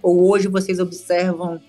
Ou 0.02 0.30
hoje 0.30 0.48
vocês 0.48 0.80
observam 0.80 1.60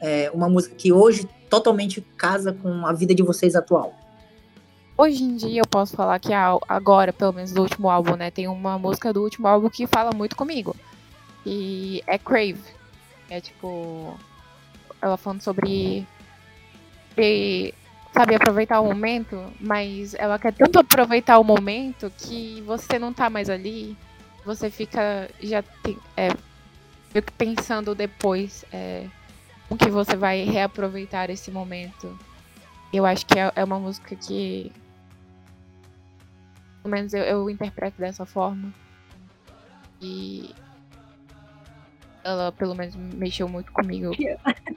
é, 0.00 0.30
uma 0.32 0.48
música 0.48 0.74
que 0.74 0.92
hoje 0.92 1.28
totalmente 1.48 2.00
casa 2.16 2.52
com 2.52 2.86
a 2.86 2.92
vida 2.92 3.14
de 3.14 3.22
vocês 3.22 3.56
atual? 3.56 3.94
hoje 4.98 5.22
em 5.22 5.36
dia 5.36 5.60
eu 5.60 5.66
posso 5.66 5.94
falar 5.94 6.18
que 6.18 6.32
agora, 6.34 7.12
pelo 7.12 7.32
menos 7.32 7.52
do 7.52 7.62
último 7.62 7.88
álbum, 7.88 8.16
né, 8.16 8.32
tem 8.32 8.48
uma 8.48 8.76
música 8.76 9.12
do 9.12 9.22
último 9.22 9.46
álbum 9.46 9.70
que 9.70 9.86
fala 9.86 10.10
muito 10.12 10.34
comigo. 10.34 10.74
E 11.46 12.02
é 12.06 12.18
Crave. 12.18 12.58
É 13.30 13.40
tipo. 13.40 14.18
Ela 15.00 15.16
falando 15.16 15.42
sobre. 15.42 16.06
sobre, 17.18 17.74
sabe, 18.12 18.34
aproveitar 18.34 18.80
o 18.80 18.86
momento, 18.86 19.52
mas 19.60 20.14
ela 20.14 20.38
quer 20.38 20.52
tanto 20.52 20.78
aproveitar 20.78 21.38
o 21.38 21.44
momento 21.44 22.10
que 22.16 22.62
você 22.62 22.98
não 22.98 23.12
tá 23.12 23.28
mais 23.28 23.50
ali. 23.50 23.96
Você 24.44 24.70
fica 24.70 25.28
já 25.42 25.62
tem, 25.62 25.98
é, 26.16 26.28
meio 27.12 27.22
que 27.22 27.32
pensando 27.32 27.94
depois 27.94 28.64
é, 28.72 29.06
como 29.68 29.78
que 29.78 29.90
você 29.90 30.16
vai 30.16 30.44
reaproveitar 30.44 31.28
esse 31.28 31.50
momento. 31.50 32.18
Eu 32.92 33.04
acho 33.04 33.26
que 33.26 33.38
é, 33.38 33.52
é 33.54 33.64
uma 33.64 33.78
música 33.78 34.14
que. 34.16 34.72
Pelo 36.82 36.94
menos 36.94 37.12
eu, 37.12 37.22
eu 37.24 37.50
interpreto 37.50 37.98
dessa 37.98 38.24
forma. 38.24 38.72
E. 40.00 40.54
Ela, 42.28 42.52
pelo 42.52 42.74
menos, 42.74 42.94
mexeu 42.94 43.48
muito 43.48 43.72
comigo. 43.72 44.10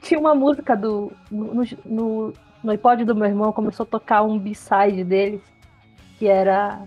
Tinha 0.00 0.18
uma 0.18 0.34
música 0.34 0.74
do. 0.74 1.12
No, 1.30 1.66
no, 1.84 2.32
no, 2.64 2.70
iPod 2.70 3.04
do 3.04 3.14
meu 3.14 3.26
irmão 3.26 3.52
começou 3.52 3.84
a 3.84 3.86
tocar 3.86 4.22
um 4.22 4.38
B-side 4.38 5.04
deles, 5.04 5.42
que 6.18 6.26
era 6.26 6.82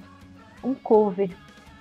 um 0.64 0.74
cover. 0.74 1.30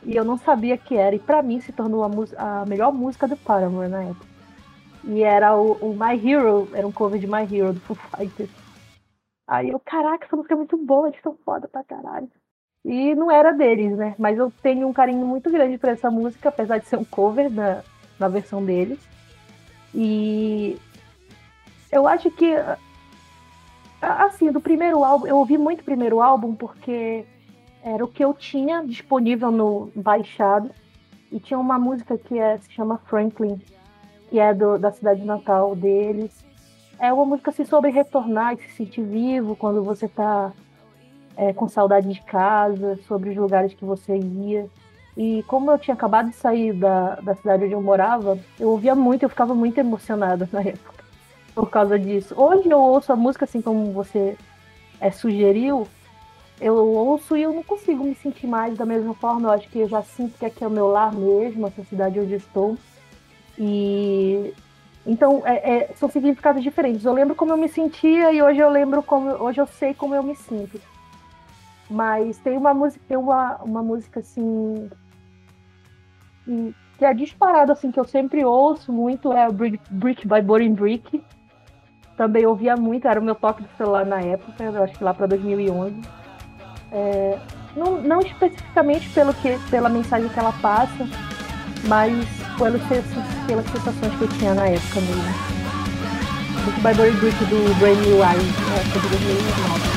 E 0.03 0.15
eu 0.15 0.23
não 0.23 0.37
sabia 0.37 0.77
que 0.77 0.97
era. 0.97 1.17
E 1.17 1.19
pra 1.19 1.43
mim 1.43 1.63
se 1.63 1.73
tornou 1.73 2.05
a, 2.05 2.61
a 2.61 2.67
melhor 2.67 2.93
música 2.93 3.27
do 3.27 3.39
Paramore 3.39 3.89
na 3.89 4.03
época. 4.03 4.27
E 5.05 5.23
era 5.23 5.57
o, 5.57 5.73
o 5.81 5.95
My 5.95 6.21
Hero, 6.23 6.69
era 6.75 6.87
um 6.87 6.93
cover 6.93 7.19
de 7.19 7.27
My 7.27 7.43
Hero, 7.51 7.73
do 7.73 7.81
Foo 7.81 7.97
Fighters. 7.97 8.51
Aí 9.49 9.71
eu, 9.71 9.81
caraca, 9.81 10.27
essa 10.27 10.37
música 10.37 10.53
é 10.53 10.59
muito 10.59 10.77
boa, 10.77 11.09
eles 11.09 11.23
são 11.23 11.35
foda 11.43 11.67
pra 11.69 11.83
caralho. 11.85 12.31
E 12.85 13.15
não 13.15 13.31
era 13.31 13.51
deles, 13.51 13.97
né? 13.97 14.15
Mas 14.19 14.37
eu 14.37 14.53
tenho 14.63 14.87
um 14.87 14.93
carinho 14.93 15.25
muito 15.27 15.51
grande 15.51 15.79
por 15.79 15.89
essa 15.89 16.11
música, 16.11 16.51
apesar 16.51 16.77
de 16.77 16.85
ser 16.87 16.99
um 16.99 17.05
cover 17.05 17.49
da, 17.51 17.83
na 18.19 18.29
versão 18.29 18.65
deles. 18.65 18.99
E 19.95 20.77
eu 21.91 22.07
acho 22.09 22.31
que 22.31 22.55
assim, 24.01 24.51
do 24.51 24.61
primeiro 24.61 25.03
álbum, 25.05 25.27
eu 25.27 25.37
ouvi 25.37 25.57
muito 25.57 25.81
o 25.81 25.85
primeiro 25.85 26.21
álbum 26.21 26.55
porque 26.55 27.25
era 27.83 28.05
o 28.05 28.09
que 28.09 28.25
eu 28.25 28.35
tinha 28.35 28.83
disponível 28.83 29.51
no 29.51 29.91
baixado. 29.95 30.71
E 31.31 31.41
tinha 31.41 31.59
uma 31.59 31.79
música 31.79 32.17
que 32.17 32.39
é- 32.39 32.59
se 32.59 32.71
chama 32.73 32.99
Franklin, 33.07 33.61
que 34.31 34.39
é 34.39 34.55
do- 34.55 34.79
da 34.79 34.93
cidade 34.93 35.25
natal 35.25 35.75
deles. 35.75 36.45
É 36.99 37.13
uma 37.13 37.25
música 37.25 37.51
assim, 37.51 37.65
sobre 37.65 37.91
retornar 37.91 38.55
e 38.55 38.59
se 38.59 38.69
sentir 38.77 39.03
vivo 39.03 39.57
quando 39.57 39.83
você 39.83 40.09
tá 40.09 40.53
é, 41.37 41.53
com 41.53 41.67
saudade 41.67 42.09
de 42.13 42.21
casa, 42.23 42.97
sobre 43.09 43.31
os 43.31 43.37
lugares 43.37 43.75
que 43.75 43.85
você 43.85 44.17
ia. 44.17 44.71
E 45.17 45.45
como 45.47 45.71
eu 45.71 45.79
tinha 45.79 45.95
acabado 45.95 46.31
de 46.31 46.37
sair 46.37 46.73
da, 46.73 47.17
da 47.17 47.35
cidade 47.35 47.65
onde 47.65 47.73
eu 47.73 47.83
morava, 47.83 48.39
eu 48.59 48.71
ouvia 48.71 48.95
muito, 48.95 49.23
eu 49.23 49.29
ficava 49.29 49.55
muito 49.55 49.79
emocionada 49.79 50.49
na 50.53 50.61
época 50.67 51.05
por 51.55 51.71
causa 51.71 51.99
disso. 51.99 52.35
Hoje 52.37 52.69
eu 52.69 52.81
ouço 52.81 53.13
a 53.13 53.17
música 53.17 53.45
assim 53.45 53.63
como 53.63 53.93
você 53.93 54.37
é, 55.01 55.11
sugeriu, 55.11 55.87
eu 56.61 56.75
ouço 56.75 57.37
e 57.37 57.43
eu 57.43 57.53
não 57.53 57.63
consigo 57.63 58.05
me 58.05 58.15
sentir 58.15 58.47
mais 58.47 58.77
da 58.77 58.85
mesma 58.85 59.15
forma. 59.15 59.49
Eu 59.49 59.53
acho 59.53 59.69
que 59.69 59.79
eu 59.81 59.89
já 59.89 60.03
sinto 60.03 60.39
que 60.39 60.47
aqui 60.47 60.65
é 60.65 60.67
o 60.67 60.71
meu 60.71 60.89
lar 60.89 61.13
mesmo, 61.13 61.67
essa 61.67 61.85
cidade 61.85 62.19
onde 62.19 62.33
eu 62.33 62.39
estou. 62.39 62.77
E 63.59 64.53
então 65.07 65.43
é- 65.45 65.77
é- 65.77 65.91
são 65.95 66.09
significados 66.09 66.63
diferentes. 66.63 67.05
Eu 67.05 67.13
lembro 67.13 67.35
como 67.35 67.53
eu 67.53 67.57
me 67.57 67.69
sentia 67.69 68.33
e 68.33 68.43
hoje 68.43 68.59
eu 68.59 68.71
lembro 68.71 69.03
como 69.03 69.31
hoje 69.31 69.61
eu 69.61 69.67
sei 69.67 69.95
como 69.95 70.15
eu 70.15 70.23
me 70.23 70.35
sinto. 70.35 70.81
Mas 71.91 72.39
tem 72.39 72.57
uma 72.57 72.73
música, 72.73 73.05
tem 73.07 73.17
uma, 73.17 73.57
uma 73.63 73.83
música 73.83 74.21
assim 74.21 74.91
que, 76.45 77.05
é 77.05 77.13
disparada 77.15 77.73
assim 77.73 77.91
que 77.91 77.99
eu 77.99 78.05
sempre 78.05 78.45
ouço 78.45 78.93
muito 78.93 79.33
é 79.33 79.49
o 79.49 79.53
Brick, 79.53 80.27
by 80.27 80.41
Boring 80.43 80.75
Brick. 80.75 81.23
Também 82.17 82.47
ouvia 82.47 82.77
muito, 82.77 83.09
era 83.09 83.19
o 83.19 83.25
meu 83.25 83.35
toque 83.35 83.63
do 83.63 83.69
celular 83.77 84.07
na 84.07 84.21
época, 84.21 84.63
eu 84.63 84.83
acho 84.83 84.97
que 84.97 85.03
lá 85.03 85.13
para 85.13 85.27
2011. 85.27 86.01
É, 86.93 87.39
não, 87.77 88.01
não 88.01 88.21
especificamente 88.21 89.09
pelo 89.11 89.35
que, 89.35 89.59
pela 89.69 89.89
mensagem 89.89 90.29
que 90.29 90.39
ela 90.39 90.53
passa, 90.63 91.09
mas 91.89 92.25
pelas, 92.57 92.83
pelas 93.47 93.67
sensações 93.67 94.15
que 94.17 94.23
eu 94.23 94.29
tinha 94.29 94.55
na 94.55 94.69
época 94.69 95.01
mesmo. 95.01 95.55
Brick 96.65 96.81
by 96.81 96.95
Boring 96.95 97.17
Brick 97.17 97.45
do 97.47 97.79
Brain 97.81 97.97
New 97.97 98.19
Eyes, 98.19 98.55
época 98.79 99.01
de 99.01 99.09
2009. 99.09 99.95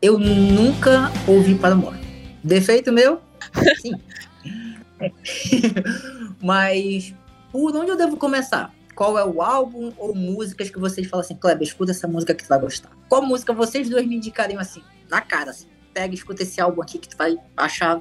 Eu 0.00 0.18
nunca 0.18 1.10
ouvi 1.26 1.54
Paramore. 1.54 1.97
Defeito 2.42 2.92
meu? 2.92 3.20
Sim. 3.80 3.92
Mas 6.42 7.14
por 7.52 7.74
onde 7.76 7.90
eu 7.90 7.96
devo 7.96 8.16
começar? 8.16 8.72
Qual 8.94 9.16
é 9.16 9.24
o 9.24 9.40
álbum 9.40 9.92
ou 9.96 10.14
músicas 10.14 10.70
que 10.70 10.78
vocês 10.78 11.06
falam 11.06 11.24
assim, 11.24 11.36
Kleber, 11.36 11.62
escuta 11.62 11.92
essa 11.92 12.08
música 12.08 12.34
que 12.34 12.42
tu 12.42 12.48
vai 12.48 12.58
gostar? 12.58 12.90
Qual 13.08 13.22
música 13.22 13.52
vocês 13.52 13.88
dois 13.88 14.06
me 14.06 14.16
indicariam 14.16 14.60
assim, 14.60 14.82
na 15.08 15.20
cara, 15.20 15.50
assim? 15.50 15.68
Pega, 15.94 16.12
escuta 16.14 16.42
esse 16.42 16.60
álbum 16.60 16.82
aqui 16.82 16.98
que 16.98 17.08
tu 17.08 17.16
vai 17.16 17.36
achar, 17.56 18.00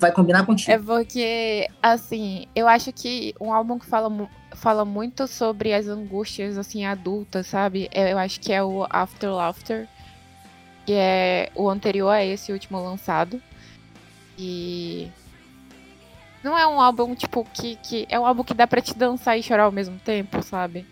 vai 0.00 0.10
combinar 0.10 0.44
contigo. 0.44 0.72
É 0.72 0.78
porque, 0.78 1.68
assim, 1.80 2.46
eu 2.56 2.66
acho 2.66 2.92
que 2.92 3.34
um 3.40 3.52
álbum 3.52 3.78
que 3.78 3.86
fala, 3.86 4.28
fala 4.54 4.84
muito 4.84 5.28
sobre 5.28 5.72
as 5.72 5.86
angústias, 5.86 6.58
assim, 6.58 6.84
adultas, 6.84 7.46
sabe? 7.46 7.88
É- 7.92 8.12
Eu 8.12 8.18
acho 8.18 8.40
que 8.40 8.52
é 8.52 8.62
o 8.62 8.84
After 8.90 9.30
Laughter, 9.30 9.88
que 10.84 10.92
é 10.92 11.50
o 11.54 11.68
anterior 11.68 12.10
a 12.10 12.24
esse 12.24 12.52
último 12.52 12.82
lançado. 12.82 13.40
E. 14.38 15.10
Não 16.42 16.56
é 16.56 16.66
um 16.66 16.80
álbum, 16.80 17.14
tipo, 17.14 17.44
que, 17.52 17.76
que. 17.76 18.06
É 18.08 18.18
um 18.18 18.26
álbum 18.26 18.44
que 18.44 18.54
dá 18.54 18.66
pra 18.66 18.80
te 18.80 18.96
dançar 18.96 19.38
e 19.38 19.42
chorar 19.42 19.64
ao 19.64 19.72
mesmo 19.72 19.98
tempo, 19.98 20.42
sabe? 20.42 20.86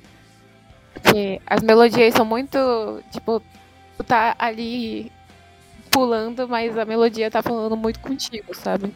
Porque 0.93 1.41
as 1.47 1.63
melodias 1.63 2.15
são 2.15 2.25
muito. 2.25 2.59
Tipo, 3.11 3.43
tu 3.97 4.05
tá 4.05 4.35
ali 4.39 5.13
pulando, 5.91 6.49
mas 6.49 6.77
a 6.77 6.85
melodia 6.85 7.31
tá 7.31 7.43
falando 7.43 7.77
muito 7.77 8.01
contigo, 8.01 8.55
sabe? 8.55 8.93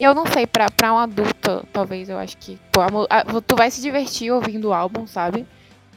Eu 0.00 0.14
não 0.14 0.26
sei, 0.26 0.46
pra, 0.46 0.70
pra 0.70 0.94
um 0.94 0.98
adulto, 0.98 1.64
talvez, 1.72 2.08
eu 2.08 2.18
acho 2.18 2.36
que. 2.38 2.58
Pô, 2.72 2.80
a 2.80 3.40
tu 3.42 3.54
vai 3.54 3.70
se 3.70 3.82
divertir 3.82 4.32
ouvindo 4.32 4.68
o 4.68 4.72
álbum, 4.72 5.06
sabe? 5.06 5.46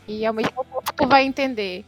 E 0.08 0.26
ao 0.26 0.34
mesmo 0.34 0.52
tempo 0.52 0.94
tu 0.94 1.08
vai 1.08 1.24
entender. 1.24 1.86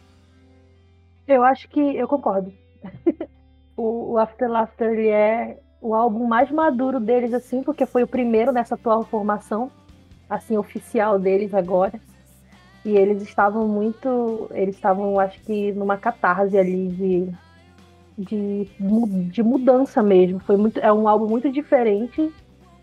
Eu 1.28 1.44
acho 1.44 1.68
que 1.68 1.80
eu 1.80 2.08
concordo. 2.08 2.54
o, 3.76 4.14
o 4.14 4.18
After 4.18 4.50
Laughter 4.50 4.92
ele 4.92 5.10
é 5.10 5.60
o 5.86 5.94
álbum 5.94 6.26
mais 6.26 6.50
maduro 6.50 7.00
deles, 7.00 7.34
assim, 7.34 7.62
porque 7.62 7.86
foi 7.86 8.02
o 8.04 8.08
primeiro 8.08 8.52
nessa 8.52 8.76
atual 8.76 9.04
formação, 9.04 9.70
assim, 10.30 10.58
oficial 10.58 11.20
deles 11.20 11.54
agora. 11.54 12.00
E 12.84 12.96
eles 12.96 13.22
estavam 13.22 13.68
muito. 13.68 14.48
Eles 14.52 14.76
estavam, 14.76 15.20
acho 15.20 15.40
que, 15.42 15.72
numa 15.74 15.98
catarse 15.98 16.58
ali 16.58 16.88
de, 16.88 17.30
de, 18.18 18.70
de 19.32 19.44
mudança 19.44 20.02
mesmo. 20.02 20.40
Foi 20.40 20.58
muito, 20.58 20.80
é 20.80 20.92
um 20.92 21.08
álbum 21.08 21.28
muito 21.28 21.52
diferente. 21.52 22.32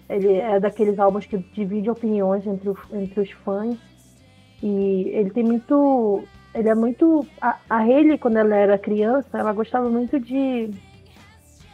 Ele 0.09 0.35
é 0.35 0.61
daqueles 0.61 0.99
álbuns 0.99 1.27
que 1.27 1.39
divide 1.39 1.91
opiniões 1.91 2.47
entre, 2.47 2.69
o- 2.69 2.79
entre 2.93 3.21
os 3.21 3.31
fãs. 3.31 3.77
E 4.63 5.09
ele 5.13 5.31
tem 5.31 5.43
muito 5.45 6.23
ele 6.55 6.69
é 6.69 6.75
muito. 6.75 7.27
A, 7.41 7.57
a 7.69 7.79
Hayley, 7.79 8.19
quando 8.19 8.37
ela 8.37 8.55
era 8.55 8.79
criança, 8.79 9.39
ela 9.39 9.53
gostava 9.53 9.89
muito 9.89 10.21
de. 10.21 10.71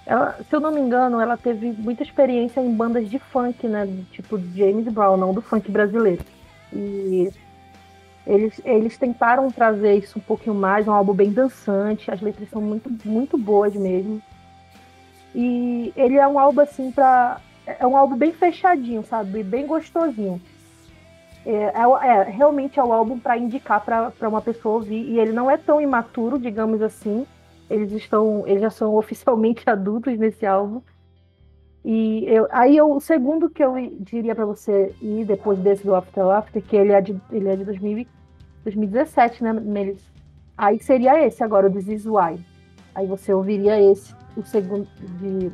Ela, 0.08 0.38
se 0.48 0.56
eu 0.56 0.58
não 0.58 0.72
me 0.72 0.80
engano, 0.80 1.20
ela 1.20 1.36
teve 1.36 1.70
muita 1.72 2.02
experiência 2.02 2.62
em 2.62 2.74
bandas 2.74 3.10
de 3.10 3.18
funk, 3.18 3.68
né? 3.68 3.86
Tipo 4.10 4.40
James 4.54 4.88
Brown, 4.88 5.18
não 5.18 5.34
do 5.34 5.42
funk 5.42 5.70
brasileiro. 5.70 6.24
E 6.72 7.30
eles, 8.26 8.58
eles 8.64 8.96
tentaram 8.96 9.50
trazer 9.50 9.96
isso 9.96 10.18
um 10.18 10.22
pouquinho 10.22 10.56
mais, 10.56 10.88
um 10.88 10.92
álbum 10.92 11.12
bem 11.12 11.30
dançante, 11.30 12.10
as 12.10 12.22
letras 12.22 12.48
são 12.48 12.62
muito, 12.62 12.90
muito 13.06 13.36
boas 13.36 13.74
mesmo. 13.74 14.22
E 15.34 15.92
ele 15.94 16.16
é 16.16 16.26
um 16.26 16.38
álbum 16.38 16.62
assim 16.62 16.90
pra. 16.90 17.38
É 17.66 17.86
um 17.86 17.94
álbum 17.94 18.16
bem 18.16 18.32
fechadinho, 18.32 19.04
sabe? 19.04 19.42
Bem 19.42 19.66
gostosinho. 19.66 20.40
É, 21.44 21.50
é, 21.52 22.06
é, 22.08 22.22
realmente 22.22 22.80
é 22.80 22.82
o 22.82 22.94
álbum 22.94 23.18
para 23.18 23.36
indicar 23.36 23.84
para 23.84 24.28
uma 24.28 24.40
pessoa 24.40 24.76
ouvir. 24.76 25.04
E 25.04 25.20
ele 25.20 25.32
não 25.32 25.50
é 25.50 25.58
tão 25.58 25.78
imaturo, 25.78 26.38
digamos 26.38 26.80
assim. 26.80 27.26
Eles 27.70 27.92
estão, 27.92 28.44
eles 28.46 28.62
já 28.62 28.70
são 28.70 28.94
oficialmente 28.96 29.62
adultos 29.68 30.18
nesse 30.18 30.46
álbum. 30.46 30.80
E 31.84 32.24
eu, 32.26 32.46
aí 32.50 32.76
eu, 32.76 32.90
o 32.92 33.00
segundo 33.00 33.48
que 33.48 33.62
eu 33.64 33.74
diria 34.00 34.34
para 34.34 34.44
você 34.44 34.92
ir 35.00 35.24
depois 35.24 35.58
desse 35.58 35.84
do 35.84 35.94
After 35.94 36.24
After, 36.26 36.60
que 36.62 36.76
ele 36.76 36.92
é 36.92 37.00
de, 37.00 37.16
ele 37.30 37.48
é 37.48 37.56
de 37.56 37.64
2000 37.64 37.98
e- 37.98 38.08
2017, 38.64 39.42
né, 39.44 39.52
Melis? 39.52 40.02
Aí 40.56 40.78
seria 40.82 41.24
esse 41.24 41.42
agora, 41.42 41.68
o 41.68 41.70
This 41.72 41.88
Is 41.88 42.04
Why. 42.06 42.38
Aí 42.94 43.06
você 43.06 43.32
ouviria 43.32 43.80
esse, 43.80 44.12
o 44.36 44.42
segundo 44.42 44.86
de, 45.20 45.50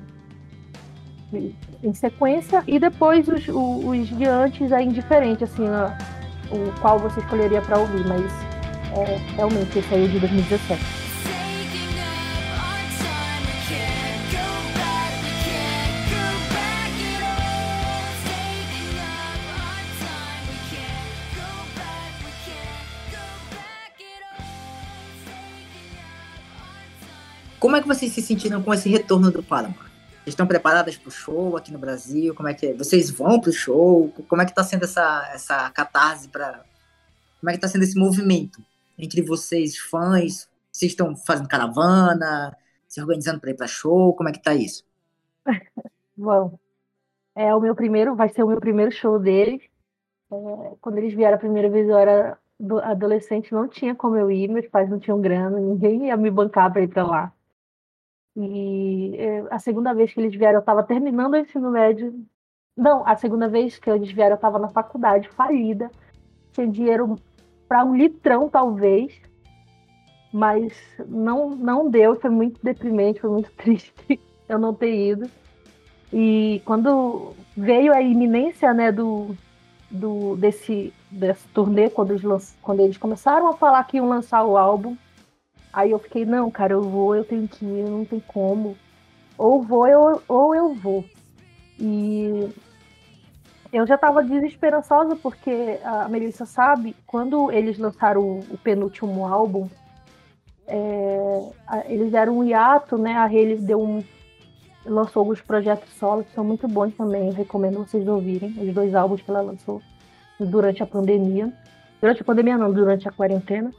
de- 1.30 1.54
em 1.83 1.92
sequência, 1.92 2.64
e 2.66 2.78
depois 2.80 3.28
os, 3.28 3.47
o- 3.49 3.90
os 3.90 4.09
de 4.09 4.25
antes 4.25 4.73
é 4.73 4.83
indiferente, 4.83 5.44
assim, 5.44 5.68
a- 5.68 5.97
o 6.50 6.80
qual 6.80 6.99
você 6.99 7.21
escolheria 7.21 7.61
para 7.61 7.78
ouvir, 7.78 8.04
mas 8.09 8.33
é 8.99 9.16
realmente 9.37 9.78
esse 9.78 9.94
aí 9.94 10.09
de 10.09 10.18
2017. 10.18 11.03
Como 27.74 27.80
é 27.80 27.82
que 27.82 27.88
vocês 27.88 28.12
se 28.12 28.22
sentiram 28.22 28.62
com 28.62 28.72
esse 28.72 28.88
retorno 28.88 29.32
do 29.32 29.42
Paramount? 29.42 29.74
Vocês 29.74 30.28
estão 30.28 30.46
preparadas 30.46 30.96
para 30.96 31.08
o 31.08 31.10
show 31.10 31.56
aqui 31.56 31.72
no 31.72 31.78
Brasil? 31.80 32.32
Como 32.32 32.48
é 32.48 32.54
que 32.54 32.66
é? 32.66 32.72
Vocês 32.72 33.10
vão 33.10 33.40
para 33.40 33.50
o 33.50 33.52
show? 33.52 34.14
Como 34.28 34.40
é 34.40 34.44
que 34.44 34.52
está 34.52 34.62
sendo 34.62 34.84
essa, 34.84 35.28
essa 35.34 35.68
catarse 35.70 36.28
para... 36.28 36.64
Como 37.40 37.50
é 37.50 37.52
que 37.52 37.56
está 37.56 37.66
sendo 37.66 37.82
esse 37.82 37.98
movimento 37.98 38.62
entre 38.96 39.22
vocês, 39.22 39.76
fãs? 39.76 40.48
Vocês 40.70 40.92
estão 40.92 41.16
fazendo 41.16 41.48
caravana? 41.48 42.56
Se 42.86 43.00
organizando 43.00 43.40
para 43.40 43.50
ir 43.50 43.54
para 43.54 43.66
show? 43.66 44.14
Como 44.14 44.28
é 44.28 44.32
que 44.32 44.40
tá 44.40 44.54
isso? 44.54 44.84
Bom, 46.16 46.56
é 47.34 47.52
o 47.52 47.60
meu 47.60 47.74
primeiro, 47.74 48.14
vai 48.14 48.28
ser 48.28 48.44
o 48.44 48.48
meu 48.48 48.60
primeiro 48.60 48.92
show 48.92 49.18
deles. 49.18 49.60
É, 50.32 50.36
quando 50.80 50.98
eles 50.98 51.12
vieram 51.12 51.34
a 51.34 51.40
primeira 51.40 51.68
vez, 51.68 51.88
eu 51.88 51.98
era 51.98 52.38
adolescente, 52.84 53.52
não 53.52 53.66
tinha 53.66 53.96
como 53.96 54.16
eu 54.16 54.30
ir, 54.30 54.46
meus 54.46 54.68
pais 54.68 54.88
não 54.88 55.00
tinham 55.00 55.20
grana, 55.20 55.58
ninguém 55.58 56.06
ia 56.06 56.16
me 56.16 56.30
bancar 56.30 56.72
para 56.72 56.80
ir 56.80 56.88
para 56.88 57.02
lá. 57.02 57.32
E 58.36 59.14
é, 59.16 59.44
a 59.50 59.58
segunda 59.58 59.94
vez 59.94 60.12
que 60.12 60.20
eles 60.20 60.34
vieram, 60.34 60.56
eu 60.56 60.60
estava 60.60 60.82
terminando 60.82 61.34
o 61.34 61.36
ensino 61.36 61.70
médio. 61.70 62.14
Não, 62.76 63.06
a 63.06 63.16
segunda 63.16 63.48
vez 63.48 63.78
que 63.78 63.88
eles 63.88 64.10
vieram, 64.10 64.32
eu 64.32 64.36
estava 64.36 64.58
na 64.58 64.68
faculdade, 64.68 65.28
falida. 65.28 65.90
Tinha 66.52 66.66
dinheiro 66.66 67.16
para 67.68 67.84
um 67.84 67.96
litrão, 67.96 68.48
talvez. 68.48 69.14
Mas 70.32 70.76
não, 71.06 71.50
não 71.50 71.88
deu, 71.88 72.18
foi 72.20 72.30
muito 72.30 72.58
deprimente, 72.62 73.20
foi 73.20 73.30
muito 73.30 73.52
triste 73.54 74.20
eu 74.48 74.58
não 74.58 74.74
ter 74.74 74.94
ido. 74.94 75.30
E 76.12 76.60
quando 76.64 77.32
veio 77.56 77.92
a 77.92 78.00
iminência 78.00 78.72
né, 78.74 78.92
do, 78.92 79.36
do, 79.90 80.36
desse, 80.36 80.92
desse 81.10 81.46
turnê, 81.48 81.88
quando 81.88 82.12
eles, 82.12 82.56
quando 82.62 82.80
eles 82.80 82.96
começaram 82.96 83.48
a 83.48 83.56
falar 83.56 83.84
que 83.84 83.96
iam 83.96 84.08
lançar 84.08 84.44
o 84.44 84.56
álbum, 84.56 84.96
Aí 85.74 85.90
eu 85.90 85.98
fiquei, 85.98 86.24
não, 86.24 86.50
cara, 86.52 86.72
eu 86.72 86.82
vou, 86.82 87.16
eu 87.16 87.24
tenho 87.24 87.48
que 87.48 87.64
ir, 87.64 87.84
não 87.84 88.04
tem 88.04 88.20
como. 88.20 88.76
Ou 89.36 89.60
vou, 89.60 89.88
eu, 89.88 90.22
ou 90.28 90.54
eu 90.54 90.72
vou. 90.72 91.04
E 91.80 92.48
eu 93.72 93.84
já 93.84 93.96
estava 93.96 94.22
desesperançosa, 94.22 95.16
porque 95.16 95.80
a 95.82 96.08
Melissa 96.08 96.46
sabe, 96.46 96.94
quando 97.04 97.50
eles 97.50 97.76
lançaram 97.76 98.22
o, 98.22 98.38
o 98.50 98.58
penúltimo 98.58 99.26
álbum, 99.26 99.68
é, 100.68 101.42
eles 101.86 102.12
deram 102.12 102.38
um 102.38 102.44
hiato, 102.44 102.96
né? 102.96 103.14
A 103.14 103.24
Hayley 103.24 103.58
deu 103.58 103.82
um, 103.82 104.00
lançou 104.86 105.22
alguns 105.22 105.40
projetos 105.40 105.92
solo 105.94 106.22
que 106.22 106.32
são 106.32 106.44
muito 106.44 106.68
bons 106.68 106.94
também. 106.94 107.32
Recomendo 107.32 107.78
vocês 107.78 108.06
ouvirem 108.06 108.54
os 108.60 108.72
dois 108.72 108.94
álbuns 108.94 109.22
que 109.22 109.30
ela 109.30 109.40
lançou 109.40 109.82
durante 110.38 110.84
a 110.84 110.86
pandemia. 110.86 111.52
Durante 112.00 112.22
a 112.22 112.24
pandemia, 112.24 112.56
não, 112.56 112.72
durante 112.72 113.08
a 113.08 113.12
quarentena. 113.12 113.72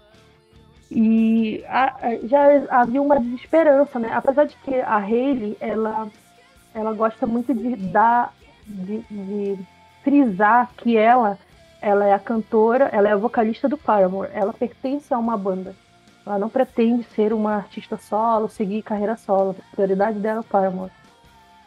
E 0.97 1.61
a, 1.67 1.93
já 2.23 2.39
havia 2.69 3.01
uma 3.01 3.19
desesperança, 3.19 3.99
né? 3.99 4.09
Apesar 4.13 4.45
de 4.45 4.55
que 4.63 4.75
a 4.79 4.95
Hayley, 4.95 5.57
ela, 5.59 6.07
ela 6.73 6.93
gosta 6.93 7.27
muito 7.27 7.53
de 7.53 7.75
dar, 7.75 8.33
de, 8.65 8.99
de 9.11 9.59
frisar 10.05 10.71
que 10.77 10.95
ela, 10.95 11.37
ela 11.81 12.05
é 12.05 12.13
a 12.13 12.19
cantora, 12.19 12.85
ela 12.93 13.09
é 13.09 13.11
a 13.11 13.17
vocalista 13.17 13.67
do 13.67 13.77
Paramore. 13.77 14.31
Ela 14.33 14.53
pertence 14.53 15.13
a 15.13 15.17
uma 15.17 15.35
banda. 15.35 15.75
Ela 16.25 16.39
não 16.39 16.47
pretende 16.47 17.03
ser 17.13 17.33
uma 17.33 17.55
artista 17.55 17.97
solo, 17.97 18.47
seguir 18.47 18.81
carreira 18.81 19.17
solo. 19.17 19.53
A 19.59 19.75
prioridade 19.75 20.17
dela 20.19 20.37
é 20.37 20.39
o 20.39 20.45
Paramore. 20.45 20.93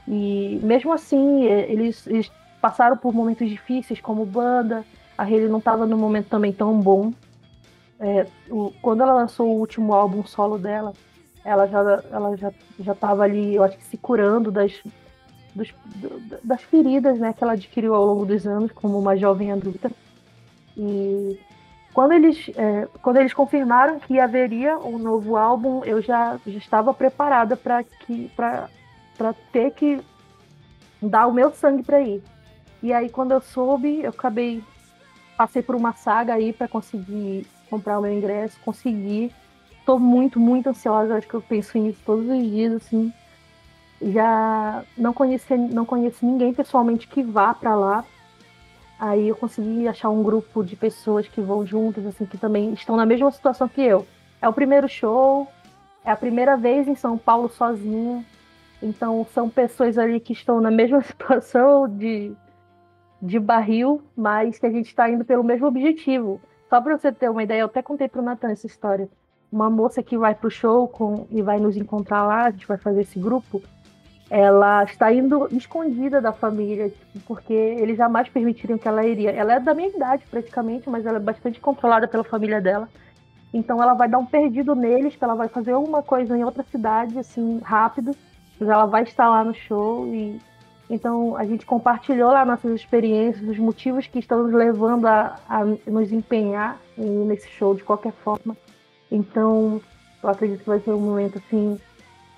E 0.08 0.58
mesmo 0.62 0.90
assim, 0.90 1.44
eles, 1.44 2.06
eles 2.06 2.32
passaram 2.62 2.96
por 2.96 3.12
momentos 3.12 3.46
difíceis 3.46 4.00
como 4.00 4.24
banda. 4.24 4.86
A 5.18 5.24
Hayley 5.24 5.50
não 5.50 5.58
estava 5.58 5.84
num 5.84 5.98
momento 5.98 6.30
também 6.30 6.50
tão 6.50 6.80
bom 6.80 7.12
é, 8.00 8.26
o, 8.48 8.72
quando 8.80 9.02
ela 9.02 9.12
lançou 9.12 9.48
o 9.48 9.58
último 9.58 9.92
álbum 9.92 10.24
solo 10.24 10.58
dela, 10.58 10.92
ela 11.44 11.66
já 11.66 11.80
ela 12.10 12.36
já 12.36 12.52
já 12.78 12.92
estava 12.92 13.24
ali, 13.24 13.54
eu 13.54 13.64
acho 13.64 13.76
que 13.76 13.84
se 13.84 13.96
curando 13.96 14.50
das 14.50 14.72
dos, 15.54 15.74
das 16.44 16.62
feridas, 16.62 17.18
né, 17.18 17.32
que 17.32 17.42
ela 17.42 17.54
adquiriu 17.54 17.94
ao 17.94 18.04
longo 18.04 18.24
dos 18.24 18.46
anos 18.46 18.70
como 18.72 18.98
uma 18.98 19.16
jovem 19.16 19.50
adulta. 19.50 19.90
E 20.76 21.40
quando 21.92 22.12
eles 22.12 22.50
é, 22.56 22.86
quando 23.02 23.16
eles 23.16 23.34
confirmaram 23.34 23.98
que 23.98 24.20
haveria 24.20 24.78
um 24.78 24.98
novo 24.98 25.36
álbum, 25.36 25.84
eu 25.84 26.00
já, 26.00 26.38
já 26.46 26.58
estava 26.58 26.94
preparada 26.94 27.56
para 27.56 27.82
que 27.82 28.30
para 28.36 29.34
ter 29.52 29.72
que 29.72 30.00
dar 31.02 31.26
o 31.26 31.32
meu 31.32 31.52
sangue 31.52 31.82
para 31.82 32.00
ir. 32.00 32.22
E 32.80 32.92
aí 32.92 33.08
quando 33.08 33.32
eu 33.32 33.40
soube, 33.40 34.02
eu 34.02 34.10
acabei 34.10 34.62
passei 35.36 35.62
por 35.62 35.74
uma 35.74 35.92
saga 35.92 36.34
aí 36.34 36.52
para 36.52 36.68
conseguir 36.68 37.46
comprar 37.68 37.98
o 37.98 38.02
meu 38.02 38.12
ingresso, 38.12 38.58
conseguir. 38.64 39.32
Estou 39.78 39.98
muito, 39.98 40.38
muito 40.38 40.68
ansiosa, 40.68 41.16
acho 41.16 41.26
que 41.26 41.34
eu 41.34 41.42
penso 41.42 41.78
nisso 41.78 42.00
todos 42.04 42.28
os 42.28 42.42
dias, 42.42 42.72
assim. 42.74 43.12
Já 44.00 44.84
não 44.96 45.12
conheci, 45.12 45.56
não 45.56 45.84
conheço 45.84 46.24
ninguém 46.24 46.52
pessoalmente 46.52 47.08
que 47.08 47.22
vá 47.22 47.54
para 47.54 47.74
lá. 47.74 48.04
Aí 48.98 49.28
eu 49.28 49.36
consegui 49.36 49.86
achar 49.86 50.10
um 50.10 50.22
grupo 50.22 50.62
de 50.64 50.74
pessoas 50.74 51.28
que 51.28 51.40
vão 51.40 51.64
juntas, 51.64 52.04
assim, 52.04 52.26
que 52.26 52.36
também 52.36 52.72
estão 52.72 52.96
na 52.96 53.06
mesma 53.06 53.30
situação 53.30 53.68
que 53.68 53.80
eu. 53.80 54.06
É 54.42 54.48
o 54.48 54.52
primeiro 54.52 54.88
show, 54.88 55.48
é 56.04 56.10
a 56.10 56.16
primeira 56.16 56.56
vez 56.56 56.88
em 56.88 56.94
São 56.94 57.16
Paulo 57.16 57.48
sozinha. 57.48 58.24
Então 58.82 59.26
são 59.34 59.48
pessoas 59.48 59.98
ali 59.98 60.20
que 60.20 60.32
estão 60.32 60.60
na 60.60 60.70
mesma 60.70 61.00
situação 61.02 61.88
de, 61.88 62.32
de 63.20 63.38
barril, 63.38 64.02
mas 64.16 64.58
que 64.58 64.66
a 64.66 64.70
gente 64.70 64.86
está 64.86 65.08
indo 65.10 65.24
pelo 65.24 65.44
mesmo 65.44 65.66
objetivo. 65.66 66.40
Só 66.68 66.80
para 66.80 66.98
você 66.98 67.10
ter 67.10 67.30
uma 67.30 67.42
ideia, 67.42 67.60
eu 67.60 67.66
até 67.66 67.82
contei 67.82 68.08
pro 68.08 68.22
Natan 68.22 68.50
essa 68.50 68.66
história. 68.66 69.08
Uma 69.50 69.70
moça 69.70 70.02
que 70.02 70.18
vai 70.18 70.34
pro 70.34 70.50
show 70.50 70.86
com, 70.86 71.26
e 71.30 71.40
vai 71.40 71.58
nos 71.58 71.76
encontrar 71.76 72.24
lá, 72.26 72.44
a 72.44 72.50
gente 72.50 72.66
vai 72.66 72.76
fazer 72.76 73.00
esse 73.00 73.18
grupo, 73.18 73.62
ela 74.30 74.84
está 74.84 75.10
indo 75.10 75.48
escondida 75.56 76.20
da 76.20 76.32
família, 76.32 76.92
porque 77.26 77.54
eles 77.54 77.96
jamais 77.96 78.28
permitiriam 78.28 78.78
que 78.78 78.86
ela 78.86 79.06
iria. 79.06 79.30
Ela 79.30 79.54
é 79.54 79.60
da 79.60 79.72
minha 79.72 79.88
idade, 79.88 80.24
praticamente, 80.30 80.88
mas 80.90 81.06
ela 81.06 81.16
é 81.16 81.20
bastante 81.20 81.58
controlada 81.58 82.06
pela 82.06 82.24
família 82.24 82.60
dela. 82.60 82.88
Então 83.54 83.82
ela 83.82 83.94
vai 83.94 84.06
dar 84.06 84.18
um 84.18 84.26
perdido 84.26 84.74
neles, 84.74 85.16
que 85.16 85.24
ela 85.24 85.34
vai 85.34 85.48
fazer 85.48 85.72
alguma 85.72 86.02
coisa 86.02 86.36
em 86.36 86.44
outra 86.44 86.62
cidade, 86.64 87.18
assim, 87.18 87.58
rápido. 87.64 88.14
Mas 88.60 88.68
ela 88.68 88.84
vai 88.84 89.04
estar 89.04 89.30
lá 89.30 89.42
no 89.42 89.54
show 89.54 90.06
e 90.08 90.38
então, 90.90 91.36
a 91.36 91.44
gente 91.44 91.66
compartilhou 91.66 92.30
lá 92.30 92.44
nossas 92.44 92.72
experiências, 92.72 93.46
os 93.46 93.58
motivos 93.58 94.06
que 94.06 94.18
estão 94.18 94.44
nos 94.44 94.52
levando 94.52 95.06
a, 95.06 95.38
a 95.46 95.64
nos 95.64 96.10
empenhar 96.12 96.80
nesse 96.96 97.48
show 97.50 97.74
de 97.74 97.84
qualquer 97.84 98.12
forma. 98.24 98.56
Então, 99.10 99.80
eu 100.22 100.28
acredito 100.28 100.60
que 100.60 100.68
vai 100.68 100.80
ser 100.80 100.90
um 100.90 101.00
momento, 101.00 101.38
assim, 101.38 101.78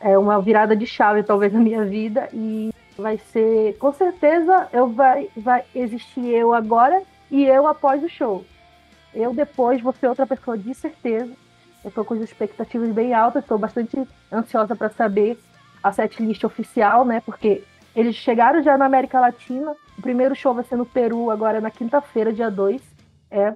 é 0.01 0.19
uma 0.19 0.41
virada 0.41 0.75
de 0.75 0.87
chave, 0.87 1.23
talvez, 1.23 1.53
na 1.53 1.61
minha 1.61 1.85
vida. 1.85 2.29
E 2.33 2.73
vai 2.99 3.19
ser, 3.19 3.77
com 3.79 3.93
certeza, 3.93 4.69
eu 4.73 4.89
vai, 4.89 5.29
vai 5.37 5.65
existir 5.75 6.27
eu 6.27 6.53
agora 6.53 7.03
e 7.31 7.45
eu 7.45 7.69
após 7.69 8.03
o 8.03 8.09
show. 8.09 8.45
Eu 9.15 9.33
depois 9.33 9.81
vou 9.81 9.93
ser 9.93 10.09
outra 10.09 10.27
pessoa, 10.27 10.59
de 10.59 10.75
certeza. 10.75 11.33
Eu 11.85 11.89
estou 11.89 12.05
com 12.05 12.15
as 12.15 12.21
expectativas 12.21 12.91
bem 12.91 13.15
altas, 13.15 13.45
estou 13.45 13.59
bastante 13.59 13.97
ansiosa 14.33 14.75
para 14.75 14.91
saber 14.91 15.39
a 15.83 15.93
setlist 15.93 16.45
oficial, 16.45 17.05
né? 17.05 17.23
Porque 17.25 17.63
eles 17.95 18.15
chegaram 18.15 18.63
já 18.63 18.79
na 18.79 18.87
América 18.87 19.21
Latina. 19.21 19.75
O 19.99 20.03
primeiro 20.03 20.35
show 20.35 20.55
vai 20.55 20.65
ser 20.65 20.77
no 20.77 20.87
Peru, 20.87 21.31
agora 21.31 21.61
na 21.61 21.71
quinta-feira, 21.71 22.33
dia 22.33 22.51
2. 22.51 22.83
É. 23.31 23.55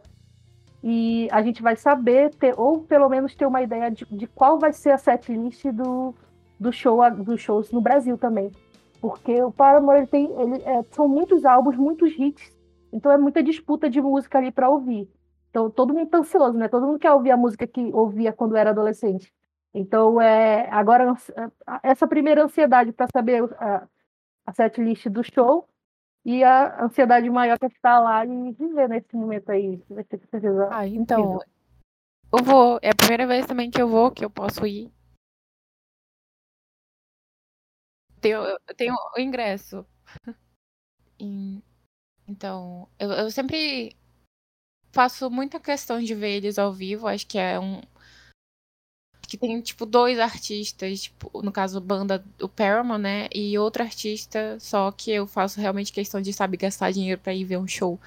E 0.83 1.29
a 1.33 1.41
gente 1.43 1.63
vai 1.63 1.77
saber, 1.77 2.35
ter, 2.35 2.55
ou 2.59 2.81
pelo 2.83 3.09
menos 3.09 3.35
ter 3.35 3.47
uma 3.47 3.63
ideia 3.63 3.91
de, 3.91 4.05
de 4.05 4.27
qual 4.27 4.59
vai 4.59 4.73
ser 4.73 4.91
a 4.91 4.99
setlist 4.99 5.65
do, 5.73 6.15
do 6.61 6.71
show, 6.73 6.99
dos 7.11 7.41
shows 7.41 7.71
no 7.71 7.81
Brasil 7.81 8.19
também. 8.19 8.51
Porque 9.01 9.43
o 9.43 9.51
Paramore 9.51 9.99
ele 9.99 10.07
tem, 10.07 10.25
ele, 10.39 10.63
é, 10.63 10.83
são 10.91 11.09
muitos 11.09 11.45
álbuns, 11.45 11.77
muitos 11.77 12.13
hits. 12.19 12.55
Então 12.93 13.11
é 13.11 13.19
muita 13.19 13.43
disputa 13.43 13.89
de 13.89 14.01
música 14.01 14.39
ali 14.39 14.51
para 14.51 14.69
ouvir. 14.69 15.09
Então 15.51 15.71
todo 15.71 15.95
mundo 15.95 16.11
tá 16.11 16.19
ansioso, 16.19 16.59
né? 16.59 16.69
Todo 16.69 16.87
mundo 16.87 16.99
quer 16.99 17.13
ouvir 17.13 17.31
a 17.31 17.37
música 17.37 17.67
que 17.67 17.91
ouvia 17.93 18.33
quando 18.33 18.57
era 18.57 18.71
adolescente. 18.71 19.33
Então 19.73 20.21
é 20.21 20.69
agora 20.71 21.15
essa 21.83 22.07
primeira 22.07 22.45
ansiedade 22.45 22.93
para 22.93 23.09
saber 23.13 23.43
a 24.47 24.53
setlist 24.53 25.09
do 25.09 25.23
show 25.23 25.69
e 26.25 26.43
a 26.43 26.85
ansiedade 26.85 27.29
maior 27.29 27.59
que 27.59 27.67
é 27.67 27.69
estar 27.69 28.01
lá 28.01 28.25
e 28.25 28.53
viver 28.53 28.89
nesse 28.89 29.15
momento 29.15 29.51
aí. 29.51 29.83
Vai 29.89 30.05
ter 30.05 30.19
certeza. 30.31 30.69
Ah, 30.73 30.87
então. 30.87 31.39
Eu 32.33 32.45
vou. 32.45 32.79
É 32.83 32.91
a 32.91 32.97
primeira 32.97 33.27
vez 33.27 33.47
também 33.47 33.71
que 33.71 33.81
eu 33.81 33.89
vou, 33.89 34.11
que 34.11 34.25
eu 34.25 34.31
posso 34.31 34.67
ir. 34.67 34.91
Tenho, 38.21 38.39
eu 38.43 38.75
tenho 38.77 38.95
o 39.17 39.21
ingresso. 39.21 39.87
Então, 42.27 42.89
eu, 42.99 43.11
eu 43.13 43.31
sempre. 43.31 43.95
faço 44.93 45.31
muita 45.31 45.61
questão 45.61 46.01
de 46.01 46.15
ver 46.15 46.37
eles 46.37 46.59
ao 46.59 46.73
vivo. 46.73 47.07
Acho 47.07 47.27
que 47.27 47.39
é 47.39 47.61
um. 47.61 47.81
Que 49.35 49.39
tem, 49.39 49.61
tipo, 49.61 49.85
dois 49.85 50.21
artistas, 50.21 51.03
tipo, 51.03 51.43
no 51.43 51.51
caso, 51.51 51.81
banda, 51.81 52.25
o 52.41 52.49
Paramount, 52.49 53.01
né? 53.01 53.29
E 53.35 53.59
outro 53.59 53.83
artista, 53.83 54.57
só 54.61 54.93
que 54.93 55.11
eu 55.11 55.27
faço 55.27 55.61
realmente 55.61 55.93
questão 55.93 56.21
de, 56.23 56.33
sabe, 56.33 56.57
gastar 56.57 56.93
dinheiro 56.93 57.21
pra 57.21 57.35
ir 57.35 57.45
ver 57.45 57.57
um 57.59 57.67
show. 57.67 57.99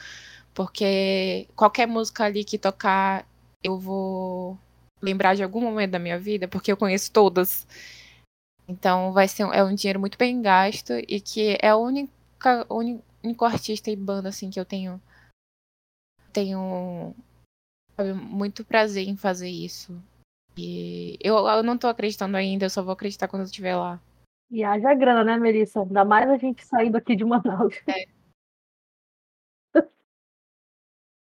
Porque 0.53 1.45
qualquer 1.53 1.85
música 1.85 2.23
ali 2.23 2.45
que 2.45 2.57
tocar, 2.57 3.27
eu 3.61 3.77
vou 3.77 4.57
lembrar 5.01 5.35
de 5.35 5.43
algum 5.43 5.59
momento 5.59 5.91
da 5.91 5.99
minha 5.99 6.17
vida, 6.17 6.47
porque 6.47 6.71
eu 6.71 6.77
conheço 6.77 7.11
todas. 7.11 7.67
Então 8.65 9.11
vai 9.11 9.27
ser 9.27 9.43
é 9.53 9.61
um 9.61 9.75
dinheiro 9.75 9.99
muito 9.99 10.17
bem 10.17 10.41
gasto 10.41 10.93
e 10.93 11.19
que 11.19 11.57
é 11.61 11.67
a 11.69 11.75
única 11.75 12.65
único 12.69 13.43
artista 13.43 13.91
e 13.91 13.97
banda 13.97 14.29
assim 14.29 14.49
que 14.49 14.59
eu 14.59 14.65
tenho 14.65 15.01
tenho 16.31 17.13
muito 18.15 18.63
prazer 18.63 19.09
em 19.09 19.17
fazer 19.17 19.49
isso. 19.49 20.01
E 20.57 21.17
eu, 21.21 21.35
eu 21.35 21.63
não 21.63 21.77
tô 21.77 21.87
acreditando 21.87 22.35
ainda, 22.35 22.65
eu 22.65 22.69
só 22.69 22.81
vou 22.81 22.93
acreditar 22.93 23.27
quando 23.27 23.41
eu 23.41 23.45
estiver 23.45 23.75
lá. 23.75 24.01
E 24.49 24.63
haja 24.63 24.93
grana, 24.93 25.23
né, 25.23 25.37
Melissa? 25.37 25.81
Ainda 25.81 26.05
mais 26.05 26.29
a 26.29 26.37
gente 26.37 26.65
saindo 26.65 26.95
aqui 26.95 27.15
de 27.15 27.25
Manaus. 27.25 27.75
É. 27.87 28.05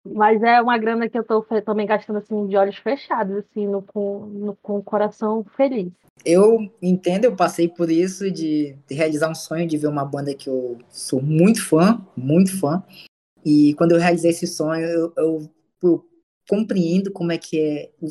Mas 0.03 0.41
é 0.41 0.61
uma 0.61 0.77
grana 0.77 1.07
que 1.07 1.17
eu 1.17 1.23
tô 1.23 1.41
também 1.63 1.85
gastando 1.85 2.17
assim 2.17 2.47
de 2.47 2.57
olhos 2.57 2.77
fechados, 2.77 3.37
assim, 3.37 3.67
no, 3.67 3.81
com, 3.81 4.25
no, 4.25 4.55
com 4.57 4.79
o 4.79 4.83
coração 4.83 5.45
feliz. 5.55 5.91
Eu 6.25 6.57
entendo, 6.81 7.25
eu 7.25 7.35
passei 7.35 7.67
por 7.67 7.89
isso 7.89 8.31
de, 8.31 8.77
de, 8.87 8.95
realizar 8.95 9.29
um 9.29 9.35
sonho 9.35 9.67
de 9.67 9.77
ver 9.77 9.87
uma 9.87 10.05
banda 10.05 10.33
que 10.33 10.49
eu 10.49 10.77
sou 10.89 11.21
muito 11.21 11.63
fã, 11.63 12.05
muito 12.17 12.59
fã. 12.59 12.83
E 13.45 13.73
quando 13.75 13.91
eu 13.91 13.99
realizei 13.99 14.31
esse 14.31 14.47
sonho, 14.47 14.85
eu, 14.85 15.13
eu, 15.17 15.49
eu 15.83 16.05
compreendo 16.47 17.11
como 17.11 17.31
é 17.31 17.37
que 17.37 17.59
é, 17.59 17.91
o, 18.01 18.07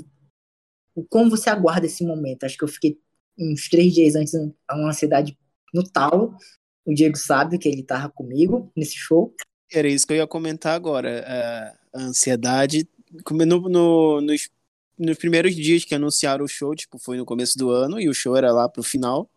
como 1.08 1.30
você 1.30 1.50
aguarda 1.50 1.86
esse 1.86 2.04
momento. 2.04 2.44
Acho 2.44 2.56
que 2.56 2.64
eu 2.64 2.68
fiquei 2.68 2.98
uns 3.38 3.68
três 3.68 3.92
dias 3.94 4.14
antes, 4.14 4.34
uma 4.70 4.88
ansiedade 4.88 5.36
no 5.72 5.82
talo. 5.82 6.36
O 6.84 6.92
Diego 6.92 7.16
sabe 7.16 7.58
que 7.58 7.68
ele 7.68 7.82
tava 7.82 8.10
comigo 8.10 8.70
nesse 8.76 8.96
show. 8.96 9.34
Era 9.72 9.88
isso 9.88 10.06
que 10.06 10.12
eu 10.12 10.18
ia 10.18 10.26
comentar 10.26 10.74
agora. 10.74 11.76
A 11.94 12.00
ansiedade, 12.02 12.88
no, 13.30 13.68
no, 13.68 14.20
nos, 14.20 14.50
nos 14.98 15.16
primeiros 15.16 15.54
dias 15.54 15.84
que 15.84 15.94
anunciaram 15.94 16.44
o 16.44 16.48
show, 16.48 16.74
tipo, 16.74 16.98
foi 16.98 17.16
no 17.16 17.24
começo 17.24 17.56
do 17.56 17.70
ano, 17.70 18.00
e 18.00 18.08
o 18.08 18.14
show 18.14 18.36
era 18.36 18.52
lá 18.52 18.68
pro 18.68 18.82
final, 18.82 19.30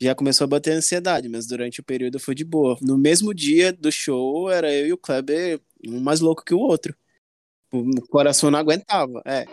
já 0.00 0.14
começou 0.14 0.44
a 0.44 0.48
bater 0.48 0.72
ansiedade, 0.72 1.28
mas 1.28 1.46
durante 1.46 1.80
o 1.80 1.84
período 1.84 2.18
foi 2.18 2.34
de 2.34 2.44
boa. 2.44 2.76
No 2.80 2.98
mesmo 2.98 3.32
dia 3.32 3.72
do 3.72 3.90
show, 3.90 4.50
era 4.50 4.72
eu 4.72 4.86
e 4.88 4.92
o 4.92 4.98
Kleber, 4.98 5.60
um 5.86 6.00
mais 6.00 6.20
louco 6.20 6.44
que 6.44 6.54
o 6.54 6.58
outro. 6.58 6.94
O 7.72 8.06
coração 8.08 8.50
não 8.50 8.58
aguentava, 8.58 9.22
é. 9.24 9.46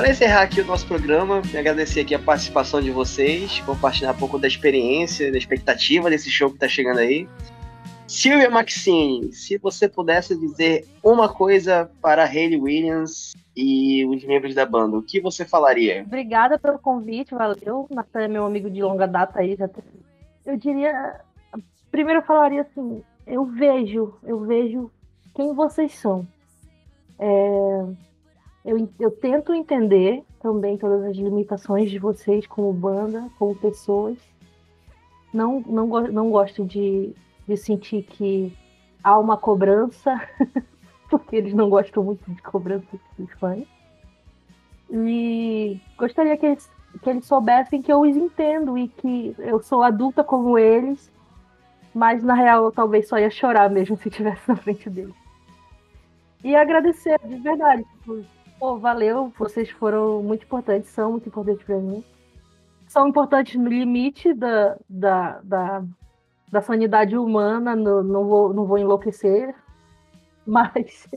Para 0.00 0.08
encerrar 0.08 0.40
aqui 0.40 0.62
o 0.62 0.64
nosso 0.64 0.86
programa, 0.86 1.42
agradecer 1.54 2.00
aqui 2.00 2.14
a 2.14 2.18
participação 2.18 2.80
de 2.80 2.90
vocês, 2.90 3.60
compartilhar 3.66 4.12
um 4.12 4.16
pouco 4.16 4.38
da 4.38 4.48
experiência, 4.48 5.30
da 5.30 5.36
expectativa 5.36 6.08
desse 6.08 6.30
show 6.30 6.48
que 6.48 6.56
está 6.56 6.66
chegando 6.66 7.00
aí. 7.00 7.28
Silvia 8.06 8.48
Maxine, 8.48 9.30
se 9.34 9.58
você 9.58 9.90
pudesse 9.90 10.34
dizer 10.34 10.88
uma 11.04 11.28
coisa 11.28 11.90
para 12.00 12.24
Hayley 12.24 12.58
Williams 12.58 13.34
e 13.54 14.06
os 14.06 14.24
membros 14.24 14.54
da 14.54 14.64
banda, 14.64 14.96
o 14.96 15.02
que 15.02 15.20
você 15.20 15.44
falaria? 15.44 16.02
Obrigada 16.06 16.58
pelo 16.58 16.78
convite, 16.78 17.34
valeu. 17.34 17.86
Natan 17.90 18.22
é 18.22 18.28
meu 18.28 18.46
amigo 18.46 18.70
de 18.70 18.80
longa 18.80 19.06
data 19.06 19.38
aí. 19.38 19.54
Já 19.54 19.68
Eu 20.46 20.56
diria. 20.56 21.20
Primeiro 21.90 22.20
eu 22.20 22.24
falaria 22.24 22.62
assim: 22.62 23.02
eu 23.26 23.44
vejo, 23.44 24.14
eu 24.22 24.40
vejo 24.46 24.90
quem 25.34 25.52
vocês 25.52 25.92
são. 25.92 26.26
É 27.18 28.09
eu, 28.64 28.88
eu 28.98 29.10
tento 29.10 29.54
entender 29.54 30.22
também 30.40 30.76
todas 30.76 31.02
as 31.04 31.16
limitações 31.16 31.90
de 31.90 31.98
vocês 31.98 32.46
como 32.46 32.72
banda, 32.72 33.28
como 33.38 33.54
pessoas. 33.54 34.18
Não, 35.32 35.60
não, 35.60 35.86
não 35.86 36.30
gosto 36.30 36.64
de, 36.64 37.14
de 37.46 37.56
sentir 37.56 38.02
que 38.02 38.56
há 39.02 39.18
uma 39.18 39.36
cobrança, 39.36 40.20
porque 41.08 41.36
eles 41.36 41.54
não 41.54 41.70
gostam 41.70 42.02
muito 42.02 42.30
de 42.30 42.42
cobrança 42.42 42.86
dos 43.18 43.32
fãs. 43.34 43.66
E 44.90 45.80
gostaria 45.96 46.36
que 46.36 46.46
eles, 46.46 46.70
que 47.02 47.10
eles 47.10 47.24
soubessem 47.24 47.80
que 47.80 47.92
eu 47.92 48.00
os 48.00 48.16
entendo 48.16 48.76
e 48.76 48.88
que 48.88 49.34
eu 49.38 49.62
sou 49.62 49.82
adulta 49.82 50.22
como 50.22 50.58
eles, 50.58 51.10
mas 51.94 52.22
na 52.22 52.34
real 52.34 52.64
eu 52.64 52.72
talvez 52.72 53.08
só 53.08 53.18
ia 53.18 53.30
chorar 53.30 53.70
mesmo 53.70 53.96
se 53.98 54.08
estivesse 54.08 54.46
na 54.48 54.56
frente 54.56 54.90
deles. 54.90 55.14
E 56.42 56.56
agradecer, 56.56 57.18
de 57.24 57.36
verdade, 57.36 57.84
por 58.04 58.24
Pô, 58.60 58.76
valeu, 58.76 59.32
vocês 59.38 59.70
foram 59.70 60.22
muito 60.22 60.44
importantes, 60.44 60.90
são 60.90 61.12
muito 61.12 61.26
importantes 61.26 61.64
para 61.64 61.78
mim. 61.78 62.04
São 62.86 63.08
importantes 63.08 63.58
no 63.58 63.66
limite 63.66 64.34
da, 64.34 64.76
da, 64.86 65.40
da, 65.42 65.84
da 66.52 66.60
sanidade 66.60 67.16
humana, 67.16 67.74
no, 67.74 68.02
não, 68.02 68.26
vou, 68.26 68.52
não 68.52 68.66
vou 68.66 68.76
enlouquecer, 68.76 69.54
mas 70.46 71.08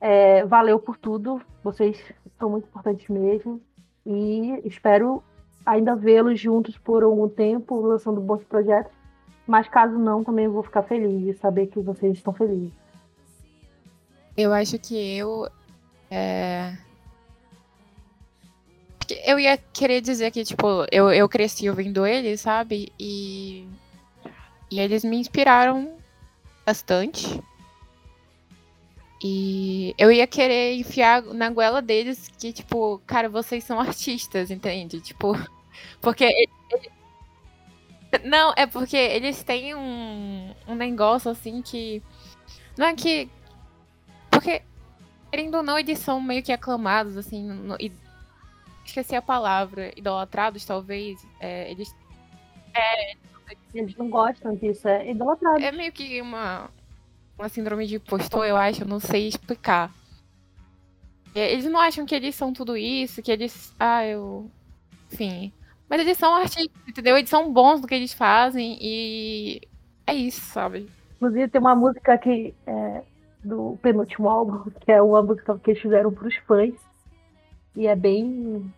é, 0.00 0.44
valeu 0.46 0.80
por 0.80 0.96
tudo, 0.96 1.40
vocês 1.62 2.12
são 2.40 2.50
muito 2.50 2.66
importantes 2.66 3.08
mesmo. 3.08 3.60
E 4.04 4.60
espero 4.64 5.22
ainda 5.64 5.94
vê-los 5.94 6.40
juntos 6.40 6.76
por 6.76 7.04
algum 7.04 7.28
tempo, 7.28 7.80
lançando 7.82 8.20
bons 8.20 8.42
projetos. 8.42 8.90
Mas 9.46 9.68
caso 9.68 9.96
não, 9.96 10.24
também 10.24 10.48
vou 10.48 10.64
ficar 10.64 10.82
feliz 10.82 11.22
de 11.22 11.34
saber 11.34 11.68
que 11.68 11.78
vocês 11.78 12.14
estão 12.16 12.32
felizes. 12.32 12.72
Eu 14.36 14.52
acho 14.52 14.76
que 14.80 15.16
eu 15.16 15.46
é... 16.14 16.78
Eu 19.26 19.38
ia 19.38 19.56
querer 19.56 20.00
dizer 20.00 20.30
que, 20.30 20.44
tipo, 20.44 20.86
eu, 20.90 21.10
eu 21.10 21.28
cresci 21.28 21.68
ouvindo 21.68 22.06
eles, 22.06 22.40
sabe? 22.40 22.92
E. 22.98 23.68
E 24.70 24.80
eles 24.80 25.04
me 25.04 25.18
inspiraram 25.18 25.96
bastante. 26.64 27.42
E 29.22 29.94
eu 29.98 30.10
ia 30.10 30.26
querer 30.26 30.74
enfiar 30.74 31.22
na 31.22 31.50
goela 31.50 31.82
deles 31.82 32.30
que, 32.38 32.52
tipo, 32.52 33.00
cara, 33.06 33.28
vocês 33.28 33.64
são 33.64 33.78
artistas, 33.78 34.50
entende? 34.50 35.00
Tipo, 35.00 35.34
porque. 36.00 36.30
Não, 38.24 38.54
é 38.56 38.64
porque 38.66 38.96
eles 38.96 39.42
têm 39.42 39.74
um, 39.74 40.54
um 40.66 40.74
negócio 40.74 41.30
assim 41.30 41.60
que. 41.60 42.02
Não 42.76 42.86
é 42.86 42.94
que. 42.94 43.28
Porque 44.30 44.62
querendo 45.34 45.56
ou 45.56 45.62
não, 45.64 45.76
eles 45.76 45.98
são 45.98 46.20
meio 46.20 46.44
que 46.44 46.52
aclamados, 46.52 47.16
assim, 47.16 47.42
no, 47.42 47.74
e, 47.80 47.90
esqueci 48.84 49.16
a 49.16 49.22
palavra, 49.22 49.90
idolatrados, 49.96 50.64
talvez. 50.64 51.26
É, 51.40 51.68
eles. 51.72 51.94
É, 52.72 53.16
eles 53.74 53.96
não 53.96 54.08
gostam 54.08 54.54
disso, 54.54 54.86
é 54.86 55.10
idolatrado. 55.10 55.58
É 55.58 55.72
meio 55.72 55.90
que 55.90 56.22
uma, 56.22 56.70
uma 57.36 57.48
síndrome 57.48 57.84
de 57.84 57.96
impostor, 57.96 58.46
eu 58.46 58.56
acho, 58.56 58.82
eu 58.82 58.86
não 58.86 59.00
sei 59.00 59.26
explicar. 59.26 59.90
É, 61.34 61.52
eles 61.52 61.64
não 61.64 61.80
acham 61.80 62.06
que 62.06 62.14
eles 62.14 62.36
são 62.36 62.52
tudo 62.52 62.76
isso, 62.76 63.20
que 63.20 63.32
eles. 63.32 63.74
Ah, 63.78 64.06
eu. 64.06 64.48
Enfim. 65.12 65.52
Mas 65.90 66.00
eles 66.00 66.16
são 66.16 66.32
artistas, 66.36 66.80
entendeu? 66.86 67.18
Eles 67.18 67.28
são 67.28 67.52
bons 67.52 67.80
no 67.80 67.88
que 67.88 67.94
eles 67.94 68.14
fazem 68.14 68.78
e. 68.80 69.60
É 70.06 70.14
isso, 70.14 70.42
sabe? 70.42 70.88
Inclusive, 71.16 71.48
tem 71.48 71.60
uma 71.60 71.74
música 71.74 72.16
que 72.18 72.54
é, 72.66 73.02
do 73.44 73.78
penúltimo 73.82 74.28
álbum, 74.28 74.70
que 74.80 74.90
é 74.90 75.00
uma 75.00 75.22
música 75.22 75.58
que 75.58 75.72
eles 75.72 75.82
fizeram 75.82 76.12
para 76.12 76.28
os 76.28 76.36
fãs. 76.38 76.74
E 77.76 77.86
é 77.86 77.94
bem, 77.94 78.72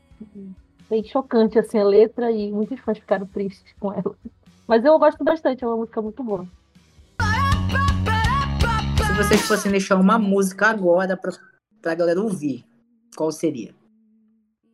bem 0.88 1.05
chocante 1.05 1.59
assim, 1.59 1.79
a 1.79 1.85
letra 1.85 2.31
e 2.31 2.50
muitos 2.50 2.81
fãs 2.81 2.98
ficaram 2.98 3.26
tristes 3.26 3.72
com 3.79 3.92
ela. 3.92 4.16
Mas 4.66 4.85
eu 4.85 4.98
gosto 4.98 5.22
bastante, 5.22 5.62
é 5.62 5.66
uma 5.66 5.76
música 5.76 6.02
muito 6.02 6.22
boa. 6.24 6.46
Se 9.07 9.12
vocês 9.12 9.40
fossem 9.42 9.70
deixar 9.70 9.96
uma 9.96 10.18
música 10.18 10.66
agora 10.66 11.16
para 11.16 11.92
a 11.92 11.94
galera 11.94 12.20
ouvir, 12.20 12.64
qual 13.16 13.31
seria? 13.31 13.74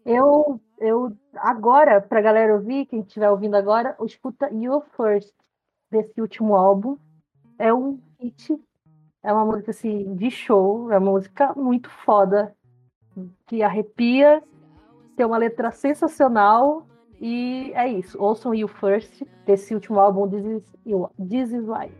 Eu, 0.04 0.60
eu 0.80 1.16
agora, 1.36 2.00
para 2.00 2.18
a 2.18 2.22
galera 2.22 2.54
ouvir, 2.54 2.86
quem 2.86 3.00
estiver 3.00 3.30
ouvindo 3.30 3.54
agora, 3.54 3.96
escuta 4.04 4.50
You 4.50 4.82
First, 4.96 5.32
desse 5.90 6.20
último 6.20 6.56
álbum. 6.56 6.96
É 7.58 7.72
um 7.72 8.00
hit 8.18 8.58
é 9.22 9.32
uma 9.32 9.44
música 9.44 9.70
assim 9.70 10.14
de 10.14 10.30
show, 10.30 10.90
é 10.90 10.98
uma 10.98 11.12
música 11.12 11.52
muito 11.54 11.88
foda, 12.04 12.54
que 13.46 13.62
arrepia, 13.62 14.42
tem 15.16 15.24
uma 15.24 15.38
letra 15.38 15.70
sensacional 15.70 16.86
e 17.20 17.70
é 17.74 17.88
isso. 17.88 18.20
Ouçam 18.20 18.54
You 18.54 18.66
First, 18.66 19.22
desse 19.46 19.74
último 19.74 20.00
álbum 20.00 20.28
This 20.28 20.44
Is, 20.44 20.62
This 21.28 21.52
Is 21.52 21.68
Why. 21.68 21.92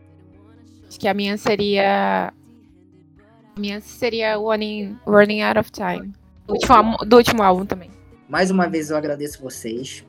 Acho 0.89 0.99
que 0.99 1.09
a 1.09 1.15
minha 1.15 1.39
seria 1.39 2.33
A 3.57 3.61
minha 3.61 3.81
seria 3.81 4.37
Running, 4.37 4.99
Running 5.07 5.43
Out 5.43 5.59
of 5.61 5.71
Time. 5.71 6.13
Do 6.47 6.55
último, 6.55 6.97
do 7.07 7.17
último 7.17 7.43
álbum 7.43 7.65
também. 7.65 7.91
Mais 8.29 8.51
uma 8.51 8.69
vez 8.69 8.91
eu 8.91 8.97
agradeço 8.97 9.43
vocês. 9.43 10.05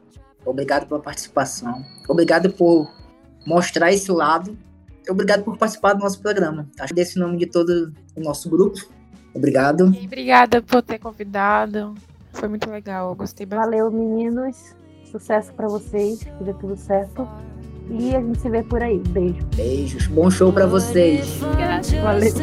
Obrigado 0.46 0.88
pela 0.88 1.00
participação. 1.00 1.84
Obrigado 2.10 2.52
por 2.52 2.90
mostrar 3.46 3.92
esse 3.92 4.12
lado. 4.12 4.58
Obrigado 5.10 5.44
por 5.44 5.58
participar 5.58 5.94
do 5.94 6.00
nosso 6.00 6.22
programa. 6.22 6.68
Acho 6.80 6.94
desse 6.94 7.20
nome 7.20 7.38
de 7.38 7.46
todo 7.46 7.94
o 8.16 8.22
nosso 8.22 8.50
grupo. 8.50 8.80
Obrigado. 9.34 9.94
E 9.94 10.06
obrigada 10.06 10.62
por 10.62 10.82
ter 10.82 11.00
convidado. 11.00 11.96
Foi 12.34 12.48
muito 12.48 12.70
legal, 12.70 13.10
eu 13.10 13.16
gostei 13.16 13.46
bastante. 13.46 13.72
Valeu, 13.72 13.92
meninos. 13.92 14.76
Sucesso 15.12 15.54
pra 15.54 15.68
vocês, 15.68 16.24
que 16.24 16.44
dê 16.44 16.54
tudo 16.54 16.76
certo. 16.76 17.28
E 17.90 18.16
a 18.16 18.22
gente 18.22 18.40
se 18.40 18.50
vê 18.50 18.64
por 18.64 18.82
aí. 18.82 19.00
Beijo. 19.10 19.46
Beijos. 19.56 20.08
Bom 20.08 20.30
show 20.32 20.52
pra 20.52 20.66
vocês. 20.66 21.28
Valeu. 22.02 22.34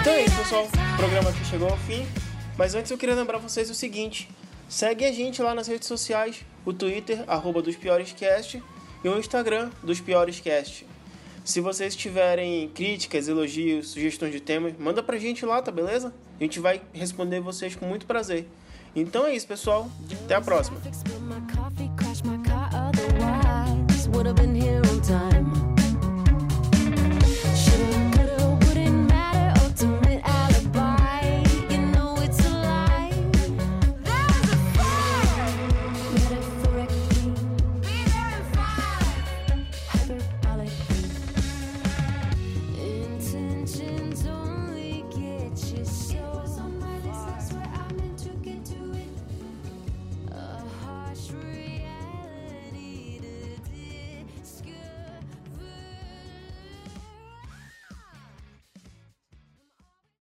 Então 0.00 0.12
é 0.12 0.24
isso, 0.24 0.36
pessoal. 0.36 0.64
O 0.64 0.96
programa 0.98 1.30
aqui 1.30 1.44
chegou 1.46 1.68
ao 1.68 1.76
fim. 1.78 2.06
Mas 2.56 2.74
antes 2.74 2.90
eu 2.90 2.98
queria 2.98 3.14
lembrar 3.14 3.38
vocês 3.38 3.70
o 3.70 3.74
seguinte: 3.74 4.28
segue 4.68 5.04
a 5.04 5.12
gente 5.12 5.42
lá 5.42 5.54
nas 5.54 5.66
redes 5.66 5.88
sociais, 5.88 6.44
o 6.64 6.72
Twitter, 6.72 7.24
arroba 7.26 7.60
dos 7.60 7.76
Piorescast, 7.76 8.62
e 9.02 9.08
o 9.08 9.18
Instagram 9.18 9.70
dos 9.82 10.00
Piorescast. 10.00 10.86
Se 11.44 11.60
vocês 11.60 11.94
tiverem 11.94 12.70
críticas, 12.70 13.28
elogios, 13.28 13.88
sugestões 13.88 14.32
de 14.32 14.40
temas, 14.40 14.72
manda 14.78 15.02
pra 15.02 15.18
gente 15.18 15.44
lá, 15.44 15.60
tá 15.60 15.70
beleza? 15.70 16.14
A 16.40 16.42
gente 16.42 16.58
vai 16.58 16.80
responder 16.92 17.40
vocês 17.40 17.76
com 17.76 17.84
muito 17.84 18.06
prazer. 18.06 18.48
Então 18.96 19.26
é 19.26 19.34
isso, 19.34 19.46
pessoal. 19.46 19.90
Até 20.24 20.34
a 20.34 20.40
próxima. 20.40 20.80